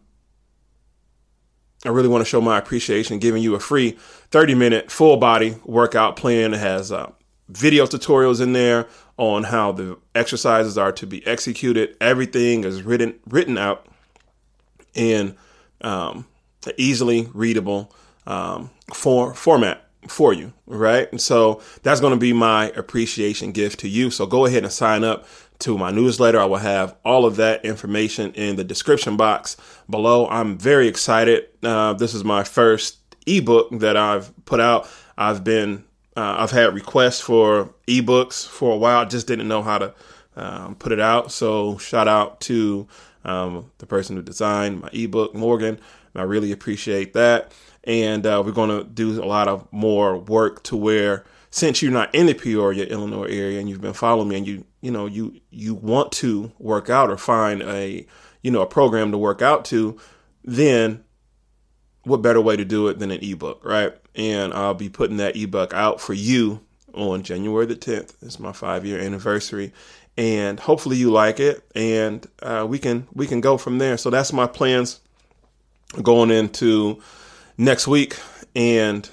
I 1.86 1.89
really 1.89 2.10
want 2.10 2.22
to 2.22 2.30
show 2.30 2.42
my 2.42 2.58
appreciation 2.58 3.20
giving 3.20 3.42
you 3.42 3.56
a 3.56 3.60
free 3.60 3.92
30 4.32 4.56
minute 4.56 4.92
full 4.92 5.18
body 5.18 5.56
workout 5.63 6.15
plan. 6.15 6.54
It 6.54 6.60
has 6.60 6.92
uh, 6.92 7.12
video 7.48 7.86
tutorials 7.86 8.42
in 8.42 8.54
there 8.54 8.88
on 9.18 9.44
how 9.44 9.72
the 9.72 9.98
exercises 10.13 10.78
are 10.78 10.92
to 10.94 11.08
be 11.08 11.26
executed. 11.26 11.96
Everything 12.02 12.63
is 12.63 12.84
written 12.84 13.15
written 13.26 13.58
out 13.58 13.88
in 14.94 15.36
um, 15.82 16.26
easily 16.78 17.30
readable 17.34 17.94
um, 18.28 18.70
for, 18.94 19.34
format 19.34 19.86
for 20.08 20.34
you, 20.34 20.54
right? 20.65 21.10
And 21.12 21.20
so 21.22 21.62
that's 21.84 22.00
going 22.00 22.13
to 22.13 22.20
be 22.20 22.34
my 22.34 22.72
appreciation 22.72 23.52
gift 23.52 23.80
to 23.82 23.89
you. 23.89 24.12
So 24.12 24.26
go 24.26 24.46
ahead 24.46 24.63
and 24.63 24.72
sign 24.72 25.04
up 25.04 25.26
to 25.60 25.78
my 25.78 25.91
newsletter. 25.91 26.39
I 26.39 26.45
will 26.45 26.58
have 26.58 26.95
all 27.04 27.26
of 27.26 27.36
that 27.36 27.63
information 27.65 28.34
in 28.34 28.56
the 28.56 28.63
description 28.63 29.17
box 29.17 29.58
below. 29.89 30.28
I'm 30.28 30.58
very 30.58 30.88
excited. 30.88 31.50
Uh, 31.62 31.93
this 31.93 32.13
is 32.13 32.24
my 32.24 32.43
first 32.43 32.98
ebook 33.26 33.69
that 33.80 33.98
I've 33.98 34.34
put 34.45 34.60
out. 34.60 34.89
I've 35.17 35.43
been 35.43 35.84
uh, 36.15 36.38
I've 36.39 36.52
had 36.52 36.74
requests 36.74 37.22
for 37.22 37.74
ebooks 37.88 38.48
for 38.48 38.74
a 38.74 38.78
while. 38.78 39.06
Just 39.06 39.28
didn't 39.28 39.48
know 39.48 39.62
how 39.62 39.78
to 39.78 39.93
um, 40.36 40.76
put 40.76 40.91
it 40.91 41.00
out. 41.00 41.32
So 41.32 41.78
shout 41.78 42.08
out 42.08 42.41
to 42.41 42.88
um, 43.24 43.72
the 43.78 43.86
person 43.86 44.15
who 44.15 44.22
designed 44.22 44.82
my 44.82 44.89
ebook, 44.91 45.34
Morgan. 45.36 45.80
I 46.15 46.24
really 46.24 46.52
appreciate 46.52 47.13
that. 47.13 47.54
And 47.84 48.26
uh, 48.26 48.41
we're 48.45 48.52
going 48.52 48.69
to 48.69 48.84
do 48.84 49.24
a 49.24 49.26
lot 49.26 49.48
of 49.48 49.72
more 49.72 50.17
work 50.17 50.63
to 50.63 50.76
where 50.76 51.24
since 51.52 51.82
you're 51.82 51.92
not 51.92 52.14
in 52.14 52.28
the 52.28 52.34
Peoria, 52.34 52.86
Illinois 52.86 53.26
area, 53.26 53.60
and 53.60 53.70
you've 53.70 53.82
been 53.82 53.94
following 53.94 54.30
me, 54.30 54.38
and 54.38 54.48
you 54.48 54.66
you 54.82 54.92
know 54.92 55.06
you 55.06 55.40
you 55.50 55.74
want 55.74 56.12
to 56.14 56.52
work 56.60 56.90
out 56.90 57.10
or 57.10 57.18
find 57.18 57.62
a 57.64 58.06
you 58.42 58.52
know 58.52 58.62
a 58.62 58.68
program 58.68 59.12
to 59.12 59.18
work 59.18 59.42
out 59.42 59.66
to, 59.66 60.00
then 60.44 61.04
what 62.04 62.22
better 62.22 62.42
way 62.42 62.56
to 62.56 62.66
do 62.66 62.88
it 62.88 63.00
than 63.00 63.12
an 63.12 63.24
ebook, 63.24 63.64
right? 63.64 63.94
And 64.16 64.54
I'll 64.54 64.74
be 64.74 64.90
putting 64.90 65.18
that 65.18 65.36
ebook 65.36 65.74
out 65.74 66.00
for 66.02 66.14
you 66.14 66.62
on 66.94 67.24
January 67.24 67.66
the 67.66 67.76
10th. 67.76 68.16
It's 68.22 68.40
my 68.40 68.52
five 68.52 68.86
year 68.86 69.00
anniversary, 69.00 69.74
and 70.18 70.60
hopefully 70.60 70.98
you 70.98 71.12
like 71.12 71.40
it, 71.40 71.64
and 71.76 72.26
uh, 72.42 72.66
we 72.68 72.80
can 72.80 73.08
we 73.14 73.28
can 73.28 73.42
go 73.42 73.58
from 73.58 73.78
there. 73.80 73.98
So 73.98 74.10
that's 74.10 74.34
my 74.34 74.48
plans 74.48 75.00
going 76.02 76.30
into 76.30 77.02
next 77.58 77.88
week, 77.88 78.18
and 78.56 79.10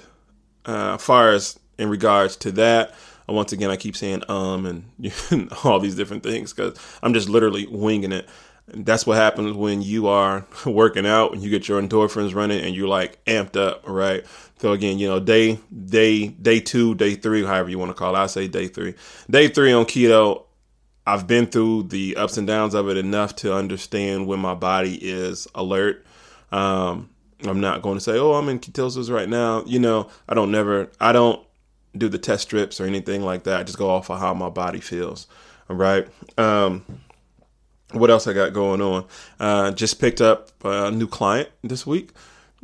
uh, 0.65 0.97
far 0.97 1.31
as 1.31 1.57
in 1.77 1.89
regards 1.89 2.35
to 2.37 2.51
that. 2.53 2.93
Once 3.27 3.51
again, 3.51 3.69
I 3.69 3.75
keep 3.75 3.95
saying 3.95 4.23
um 4.29 4.65
and 4.65 5.51
all 5.63 5.79
these 5.79 5.95
different 5.95 6.23
things 6.23 6.53
because 6.53 6.79
I'm 7.03 7.13
just 7.13 7.29
literally 7.29 7.67
winging 7.67 8.11
it. 8.11 8.27
And 8.71 8.85
that's 8.85 9.05
what 9.05 9.17
happens 9.17 9.55
when 9.55 9.81
you 9.81 10.07
are 10.07 10.45
working 10.65 11.05
out 11.05 11.33
and 11.33 11.41
you 11.41 11.49
get 11.49 11.67
your 11.67 11.81
endorphins 11.81 12.35
running 12.35 12.63
and 12.63 12.75
you're 12.75 12.87
like 12.87 13.23
amped 13.25 13.55
up, 13.55 13.87
right? 13.87 14.25
So 14.59 14.71
again, 14.71 14.97
you 14.97 15.07
know, 15.07 15.19
day 15.19 15.59
day 15.85 16.27
day 16.27 16.59
two, 16.59 16.95
day 16.95 17.15
three, 17.15 17.43
however 17.43 17.69
you 17.69 17.79
want 17.79 17.89
to 17.89 17.95
call 17.95 18.15
it. 18.15 18.19
I 18.19 18.27
say 18.27 18.47
day 18.47 18.67
three. 18.67 18.95
Day 19.29 19.47
three 19.47 19.71
on 19.71 19.85
keto. 19.85 20.43
I've 21.05 21.25
been 21.25 21.47
through 21.47 21.83
the 21.83 22.17
ups 22.17 22.37
and 22.37 22.45
downs 22.45 22.73
of 22.73 22.89
it 22.89 22.97
enough 22.97 23.35
to 23.37 23.55
understand 23.55 24.27
when 24.27 24.39
my 24.39 24.53
body 24.53 24.95
is 24.95 25.47
alert. 25.55 26.05
Um, 26.51 27.09
I'm 27.45 27.61
not 27.61 27.81
going 27.81 27.95
to 27.95 28.03
say, 28.03 28.17
oh, 28.17 28.33
I'm 28.33 28.49
in 28.49 28.59
ketosis 28.59 29.09
right 29.09 29.29
now. 29.29 29.63
You 29.65 29.79
know, 29.79 30.09
I 30.27 30.33
don't 30.33 30.51
never, 30.51 30.91
I 30.99 31.13
don't 31.13 31.41
do 31.95 32.09
the 32.09 32.17
test 32.17 32.43
strips 32.43 32.79
or 32.79 32.85
anything 32.85 33.23
like 33.23 33.43
that. 33.43 33.59
I 33.59 33.63
just 33.63 33.77
go 33.77 33.89
off 33.89 34.09
of 34.09 34.19
how 34.19 34.33
my 34.33 34.49
body 34.49 34.79
feels. 34.79 35.27
All 35.69 35.75
right. 35.75 36.07
Um, 36.37 36.85
what 37.91 38.09
else 38.09 38.27
I 38.27 38.33
got 38.33 38.53
going 38.53 38.81
on? 38.81 39.05
Uh, 39.39 39.71
just 39.71 39.99
picked 39.99 40.21
up 40.21 40.49
a 40.63 40.91
new 40.91 41.07
client 41.07 41.49
this 41.63 41.85
week, 41.85 42.11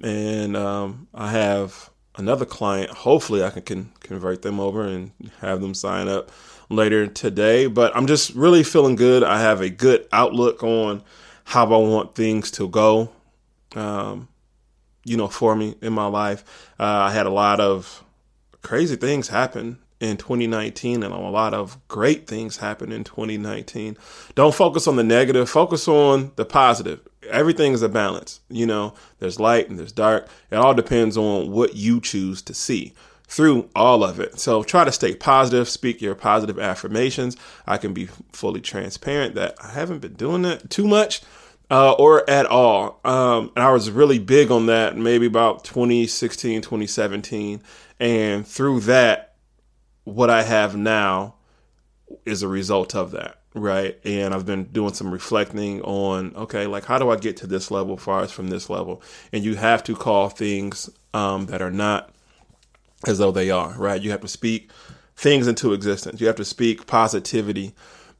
and 0.02 0.58
um, 0.58 1.08
I 1.14 1.32
have 1.32 1.90
another 2.16 2.46
client. 2.46 2.90
Hopefully, 2.92 3.44
I 3.44 3.50
can, 3.50 3.62
can 3.62 3.92
convert 4.02 4.42
them 4.42 4.60
over 4.60 4.84
and 4.84 5.12
have 5.40 5.62
them 5.62 5.74
sign 5.74 6.08
up 6.08 6.32
later 6.70 7.08
today. 7.08 7.68
But 7.68 7.96
I'm 7.96 8.08
just 8.08 8.36
really 8.36 8.64
feeling 8.64 8.96
good. 8.96 9.24
I 9.24 9.40
have 9.40 9.62
a 9.62 9.70
good 9.70 10.08
outlook 10.12 10.64
on 10.64 11.04
how 11.46 11.66
I 11.66 11.78
want 11.78 12.16
things 12.16 12.52
to 12.52 12.68
go. 12.68 13.10
Um, 13.76 14.28
you 15.06 15.18
know, 15.18 15.28
for 15.28 15.56
me 15.56 15.76
in 15.82 15.94
my 15.94 16.06
life, 16.08 16.72
uh, 16.80 16.84
I 16.84 17.12
had 17.12 17.26
a 17.26 17.32
lot 17.32 17.60
of 17.60 18.03
crazy 18.63 18.95
things 18.95 19.28
happen 19.28 19.78
in 19.99 20.17
2019 20.17 21.02
and 21.02 21.13
a 21.13 21.17
lot 21.17 21.54
of 21.54 21.78
great 21.88 22.28
things 22.28 22.58
happen 22.58 22.91
in 22.91 23.04
2019. 23.04 23.97
Don't 24.36 24.54
focus 24.54 24.88
on 24.88 24.97
the 24.97 25.04
negative, 25.04 25.49
focus 25.49 25.88
on 25.88 26.32
the 26.36 26.45
positive. 26.45 26.99
Everything 27.30 27.71
is 27.71 27.82
a 27.82 27.89
balance. 27.89 28.41
You 28.49 28.65
know, 28.65 28.95
there's 29.19 29.39
light 29.39 29.69
and 29.69 29.80
there's 29.80 29.93
dark. 29.93 30.28
It 30.52 30.56
all 30.56 30.73
depends 30.73 31.15
on 31.15 31.52
what 31.52 31.76
you 31.76 32.02
choose 32.02 32.41
to 32.43 32.54
see 32.54 32.93
through 33.28 33.69
all 33.76 34.04
of 34.04 34.19
it. 34.19 34.39
So 34.39 34.62
try 34.62 34.84
to 34.84 34.91
stay 34.91 35.15
positive, 35.15 35.69
speak 35.69 36.02
your 36.02 36.15
positive 36.15 36.60
affirmations. 36.60 37.38
I 37.65 37.78
can 37.78 37.93
be 37.93 38.08
fully 38.32 38.62
transparent 38.62 39.36
that 39.36 39.56
I 39.63 39.69
haven't 39.69 39.99
been 39.99 40.13
doing 40.13 40.41
that 40.43 40.69
too 40.69 40.88
much. 40.88 41.21
Uh, 41.71 41.93
or 41.93 42.30
at 42.30 42.45
all. 42.45 42.99
Um, 43.04 43.52
and 43.56 43.63
I 43.63 43.71
was 43.71 43.89
really 43.89 44.19
big 44.19 44.52
on 44.52 44.67
that 44.67 44.95
maybe 44.95 45.26
about 45.26 45.63
2016, 45.63 46.62
2017. 46.62 47.63
And 48.04 48.46
through 48.46 48.82
that, 48.82 49.36
what 50.04 50.30
I 50.30 50.44
have 50.44 50.76
now 50.76 51.36
is 52.26 52.44
a 52.44 52.50
result 52.50 52.96
of 52.96 53.12
that, 53.12 53.39
right? 53.56 53.98
And 54.04 54.34
I've 54.34 54.46
been 54.46 54.66
doing 54.66 54.94
some 54.94 55.10
reflecting 55.10 55.82
on, 55.84 56.36
okay, 56.36 56.68
like 56.68 56.84
how 56.84 57.00
do 57.00 57.10
I 57.10 57.16
get 57.16 57.38
to 57.38 57.48
this 57.48 57.72
level 57.72 57.96
far 57.96 58.20
as 58.22 58.30
from 58.30 58.50
this 58.50 58.70
level? 58.70 59.02
And 59.32 59.46
you 59.46 59.56
have 59.56 59.86
to 59.86 59.96
call 59.96 60.28
things 60.28 60.89
um, 61.13 61.46
that 61.46 61.62
are 61.62 61.72
not 61.72 62.13
as 63.08 63.20
though 63.20 63.32
they 63.32 63.50
are, 63.50 63.74
right? 63.78 64.02
You 64.02 64.12
have 64.12 64.20
to 64.20 64.28
speak 64.28 64.70
things 65.16 65.48
into 65.48 65.72
existence. 65.72 66.20
You 66.20 66.28
have 66.28 66.36
to 66.36 66.46
speak 66.46 66.86
positivity 66.86 67.74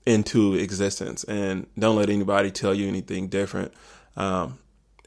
into 0.06 0.54
existence 0.54 1.26
and 1.26 1.68
don't 1.78 1.98
let 1.98 2.10
anybody 2.10 2.52
tell 2.52 2.74
you 2.74 2.88
anything 2.88 3.28
different. 3.28 3.74
Um, 4.16 4.60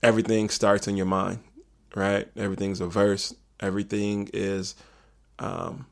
everything 0.03 0.51
starts 0.51 0.87
in 0.87 0.99
your 0.99 1.07
mind, 1.07 1.39
right? 1.95 2.29
Everything's 2.37 2.83
a 2.83 2.87
verse. 2.87 3.35
Everything 3.61 4.29
is, 4.33 4.75
um, 5.39 5.87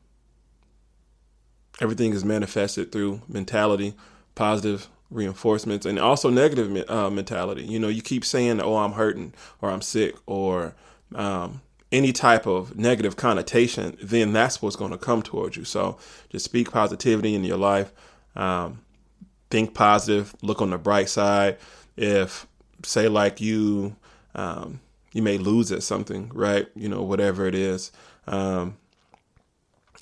everything 1.81 2.13
is 2.13 2.23
manifested 2.23 2.91
through 2.91 3.21
mentality, 3.27 3.93
positive 4.35 4.87
reinforcements, 5.09 5.85
and 5.85 5.99
also 5.99 6.29
negative 6.29 6.89
uh, 6.89 7.09
mentality. 7.09 7.63
You 7.63 7.79
know, 7.79 7.87
you 7.87 8.01
keep 8.01 8.25
saying, 8.25 8.61
"Oh, 8.61 8.77
I'm 8.77 8.93
hurting," 8.93 9.33
or 9.61 9.71
"I'm 9.71 9.81
sick," 9.81 10.15
or 10.25 10.75
um, 11.13 11.61
any 11.91 12.11
type 12.11 12.45
of 12.45 12.75
negative 12.77 13.15
connotation, 13.15 13.97
then 14.01 14.33
that's 14.33 14.61
what's 14.61 14.75
going 14.75 14.91
to 14.91 14.97
come 14.97 15.21
towards 15.21 15.55
you. 15.55 15.63
So 15.63 15.97
just 16.29 16.45
speak 16.45 16.71
positivity 16.71 17.35
in 17.35 17.43
your 17.43 17.57
life. 17.57 17.91
Um, 18.35 18.81
think 19.49 19.73
positive, 19.73 20.35
look 20.41 20.61
on 20.61 20.71
the 20.71 20.77
bright 20.77 21.09
side. 21.09 21.57
If 21.95 22.47
say 22.83 23.07
like 23.07 23.39
you 23.39 23.95
um, 24.33 24.81
you 25.15 25.21
may 25.21 25.37
lose 25.37 25.71
at 25.71 25.81
something, 25.81 26.29
right? 26.33 26.67
You 26.75 26.89
know, 26.89 27.01
whatever 27.01 27.47
it 27.47 27.55
is. 27.55 27.89
Um, 28.27 28.75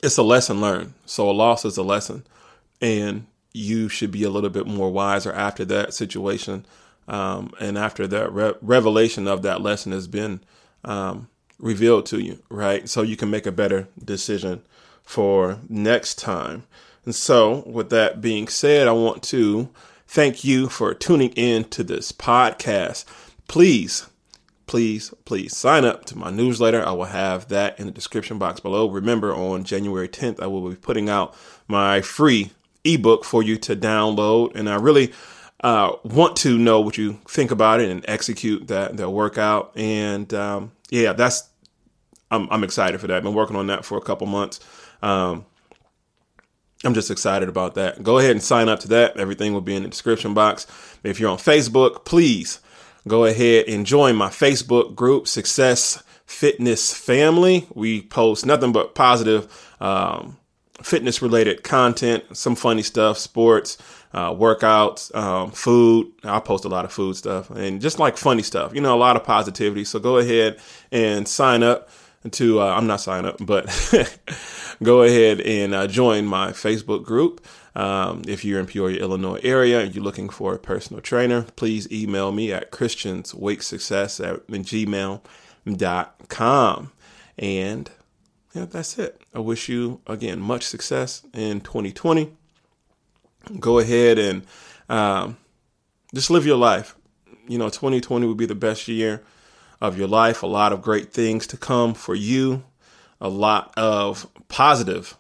it's 0.01 0.17
a 0.17 0.23
lesson 0.23 0.59
learned. 0.59 0.95
So 1.05 1.29
a 1.29 1.31
loss 1.31 1.65
is 1.65 1.77
a 1.77 1.83
lesson, 1.83 2.25
and 2.81 3.27
you 3.53 3.89
should 3.89 4.09
be 4.09 4.23
a 4.23 4.31
little 4.31 4.49
bit 4.49 4.65
more 4.65 4.89
wiser 4.89 5.31
after 5.31 5.65
that 5.65 5.93
situation, 5.93 6.65
um, 7.07 7.53
and 7.59 7.77
after 7.77 8.07
that 8.07 8.33
re- 8.33 8.55
revelation 8.63 9.27
of 9.27 9.43
that 9.43 9.61
lesson 9.61 9.91
has 9.91 10.07
been 10.07 10.41
um, 10.83 11.29
revealed 11.59 12.07
to 12.07 12.19
you, 12.19 12.41
right? 12.49 12.89
So 12.89 13.03
you 13.03 13.15
can 13.15 13.29
make 13.29 13.45
a 13.45 13.51
better 13.51 13.87
decision 14.03 14.63
for 15.03 15.59
next 15.69 16.17
time. 16.17 16.63
And 17.05 17.13
so, 17.13 17.63
with 17.67 17.91
that 17.91 18.19
being 18.19 18.47
said, 18.47 18.87
I 18.87 18.93
want 18.93 19.21
to 19.25 19.69
thank 20.07 20.43
you 20.43 20.69
for 20.69 20.95
tuning 20.95 21.33
in 21.33 21.65
to 21.65 21.83
this 21.83 22.11
podcast. 22.11 23.05
Please, 23.47 24.07
please, 24.65 25.13
please 25.25 25.55
sign 25.55 25.85
up 25.85 26.05
to 26.05 26.17
my 26.17 26.29
newsletter. 26.29 26.85
I 26.85 26.91
will 26.91 27.05
have 27.05 27.49
that 27.49 27.79
in 27.79 27.85
the 27.85 27.91
description 27.91 28.37
box 28.37 28.59
below. 28.59 28.89
Remember, 28.89 29.33
on 29.33 29.63
January 29.63 30.07
10th, 30.07 30.41
I 30.41 30.47
will 30.47 30.69
be 30.69 30.75
putting 30.75 31.09
out 31.09 31.35
my 31.67 32.01
free 32.01 32.51
ebook 32.83 33.25
for 33.25 33.43
you 33.43 33.57
to 33.57 33.75
download. 33.75 34.55
And 34.55 34.69
I 34.69 34.75
really 34.75 35.13
uh, 35.63 35.93
want 36.03 36.35
to 36.37 36.57
know 36.57 36.81
what 36.81 36.97
you 36.97 37.19
think 37.27 37.51
about 37.51 37.79
it 37.79 37.89
and 37.89 38.03
execute 38.07 38.67
that, 38.67 38.97
that 38.97 39.09
workout. 39.09 39.71
And 39.75 40.33
um, 40.33 40.71
yeah, 40.89 41.13
that's 41.13 41.49
I'm, 42.33 42.47
I'm 42.49 42.63
excited 42.63 42.99
for 42.99 43.07
that. 43.07 43.17
I've 43.17 43.23
been 43.23 43.33
working 43.33 43.55
on 43.55 43.67
that 43.67 43.85
for 43.85 43.97
a 43.97 44.01
couple 44.01 44.27
months. 44.27 44.59
Um, 45.01 45.45
I'm 46.83 46.93
just 46.93 47.11
excited 47.11 47.47
about 47.47 47.75
that. 47.75 48.03
Go 48.03 48.17
ahead 48.17 48.31
and 48.31 48.43
sign 48.43 48.67
up 48.67 48.79
to 48.81 48.87
that. 48.89 49.17
Everything 49.17 49.53
will 49.53 49.61
be 49.61 49.75
in 49.75 49.83
the 49.83 49.89
description 49.89 50.33
box. 50.33 50.67
If 51.03 51.19
you're 51.19 51.29
on 51.29 51.37
Facebook, 51.37 52.03
please 52.03 52.59
go 53.07 53.25
ahead 53.25 53.65
and 53.67 53.85
join 53.85 54.15
my 54.15 54.29
Facebook 54.29 54.95
group, 54.95 55.27
Success 55.27 56.01
Fitness 56.25 56.93
Family. 56.93 57.67
We 57.73 58.01
post 58.01 58.45
nothing 58.45 58.71
but 58.71 58.95
positive 58.95 59.47
um, 59.79 60.37
fitness 60.81 61.21
related 61.21 61.63
content, 61.63 62.23
some 62.35 62.55
funny 62.55 62.83
stuff, 62.83 63.17
sports, 63.17 63.77
uh, 64.13 64.31
workouts, 64.31 65.13
um, 65.15 65.51
food. 65.51 66.11
I 66.23 66.39
post 66.39 66.65
a 66.65 66.69
lot 66.69 66.85
of 66.85 66.91
food 66.91 67.15
stuff 67.15 67.49
and 67.49 67.81
just 67.81 67.99
like 67.99 68.17
funny 68.17 68.43
stuff, 68.43 68.73
you 68.73 68.81
know, 68.81 68.95
a 68.95 68.97
lot 68.97 69.15
of 69.15 69.23
positivity. 69.23 69.83
So 69.85 69.99
go 69.99 70.17
ahead 70.17 70.59
and 70.91 71.27
sign 71.27 71.63
up 71.63 71.89
to 72.31 72.61
uh, 72.61 72.67
I'm 72.67 72.87
not 72.87 73.01
signing 73.01 73.25
up, 73.29 73.37
but 73.39 73.65
go 74.83 75.03
ahead 75.03 75.41
and 75.41 75.73
uh, 75.73 75.87
join 75.87 76.25
my 76.25 76.51
Facebook 76.51 77.03
group. 77.03 77.45
Um, 77.75 78.21
if 78.27 78.45
you're 78.45 78.59
in 78.59 78.67
Peoria, 78.67 79.01
Illinois 79.01 79.39
area 79.41 79.79
and 79.79 79.95
you're 79.95 80.03
looking 80.03 80.29
for 80.29 80.53
a 80.53 80.59
personal 80.59 81.01
trainer, 81.01 81.43
please 81.55 81.91
email 81.91 82.31
me 82.31 82.51
at 82.51 82.71
christiansweightsuccess 82.71 84.27
at 84.27 84.47
gmail.com. 85.67 86.91
And 87.37 87.91
yeah, 88.53 88.65
that's 88.65 88.99
it. 88.99 89.21
I 89.33 89.39
wish 89.39 89.67
you 89.69 90.01
again 90.05 90.39
much 90.39 90.63
success 90.63 91.23
in 91.33 91.61
2020. 91.61 92.31
Go 93.59 93.79
ahead 93.79 94.19
and 94.19 94.45
um, 94.87 95.37
just 96.13 96.29
live 96.29 96.45
your 96.45 96.57
life. 96.57 96.95
You 97.47 97.57
know, 97.57 97.69
2020 97.69 98.27
will 98.27 98.35
be 98.35 98.45
the 98.45 98.55
best 98.55 98.87
year 98.87 99.23
of 99.81 99.97
your 99.97 100.07
life, 100.07 100.43
a 100.43 100.47
lot 100.47 100.71
of 100.71 100.81
great 100.81 101.11
things 101.11 101.47
to 101.47 101.57
come 101.57 101.93
for 101.93 102.15
you, 102.15 102.63
a 103.19 103.27
lot 103.27 103.73
of 103.75 104.27
positive, 104.47 105.17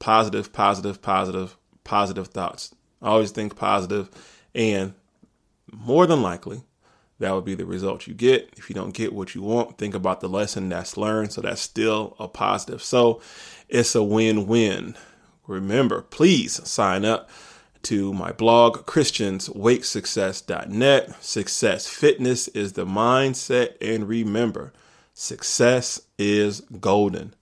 positive, 0.00 0.52
positive, 0.52 1.00
positive, 1.00 1.56
positive 1.84 2.26
thoughts. 2.26 2.74
Always 3.00 3.30
think 3.30 3.54
positive, 3.54 4.10
and 4.54 4.94
more 5.72 6.06
than 6.06 6.22
likely, 6.22 6.62
that 7.20 7.32
would 7.32 7.44
be 7.44 7.54
the 7.54 7.66
result 7.66 8.08
you 8.08 8.14
get. 8.14 8.52
If 8.56 8.68
you 8.68 8.74
don't 8.74 8.94
get 8.94 9.12
what 9.12 9.32
you 9.34 9.42
want, 9.42 9.78
think 9.78 9.94
about 9.94 10.20
the 10.20 10.28
lesson 10.28 10.68
that's 10.68 10.96
learned. 10.96 11.32
So 11.32 11.42
that's 11.42 11.60
still 11.60 12.16
a 12.18 12.26
positive. 12.26 12.82
So 12.82 13.20
it's 13.68 13.94
a 13.94 14.02
win 14.02 14.46
win. 14.46 14.96
Remember, 15.46 16.02
please 16.02 16.66
sign 16.68 17.04
up 17.04 17.30
to 17.82 18.12
my 18.12 18.32
blog, 18.32 18.84
ChristiansWeightSuccess.net. 18.86 21.22
Success 21.22 21.86
fitness 21.86 22.48
is 22.48 22.72
the 22.72 22.86
mindset. 22.86 23.74
And 23.80 24.08
remember, 24.08 24.72
success 25.14 26.00
is 26.18 26.62
golden. 26.80 27.34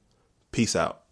Peace 0.51 0.77
out. 0.77 1.08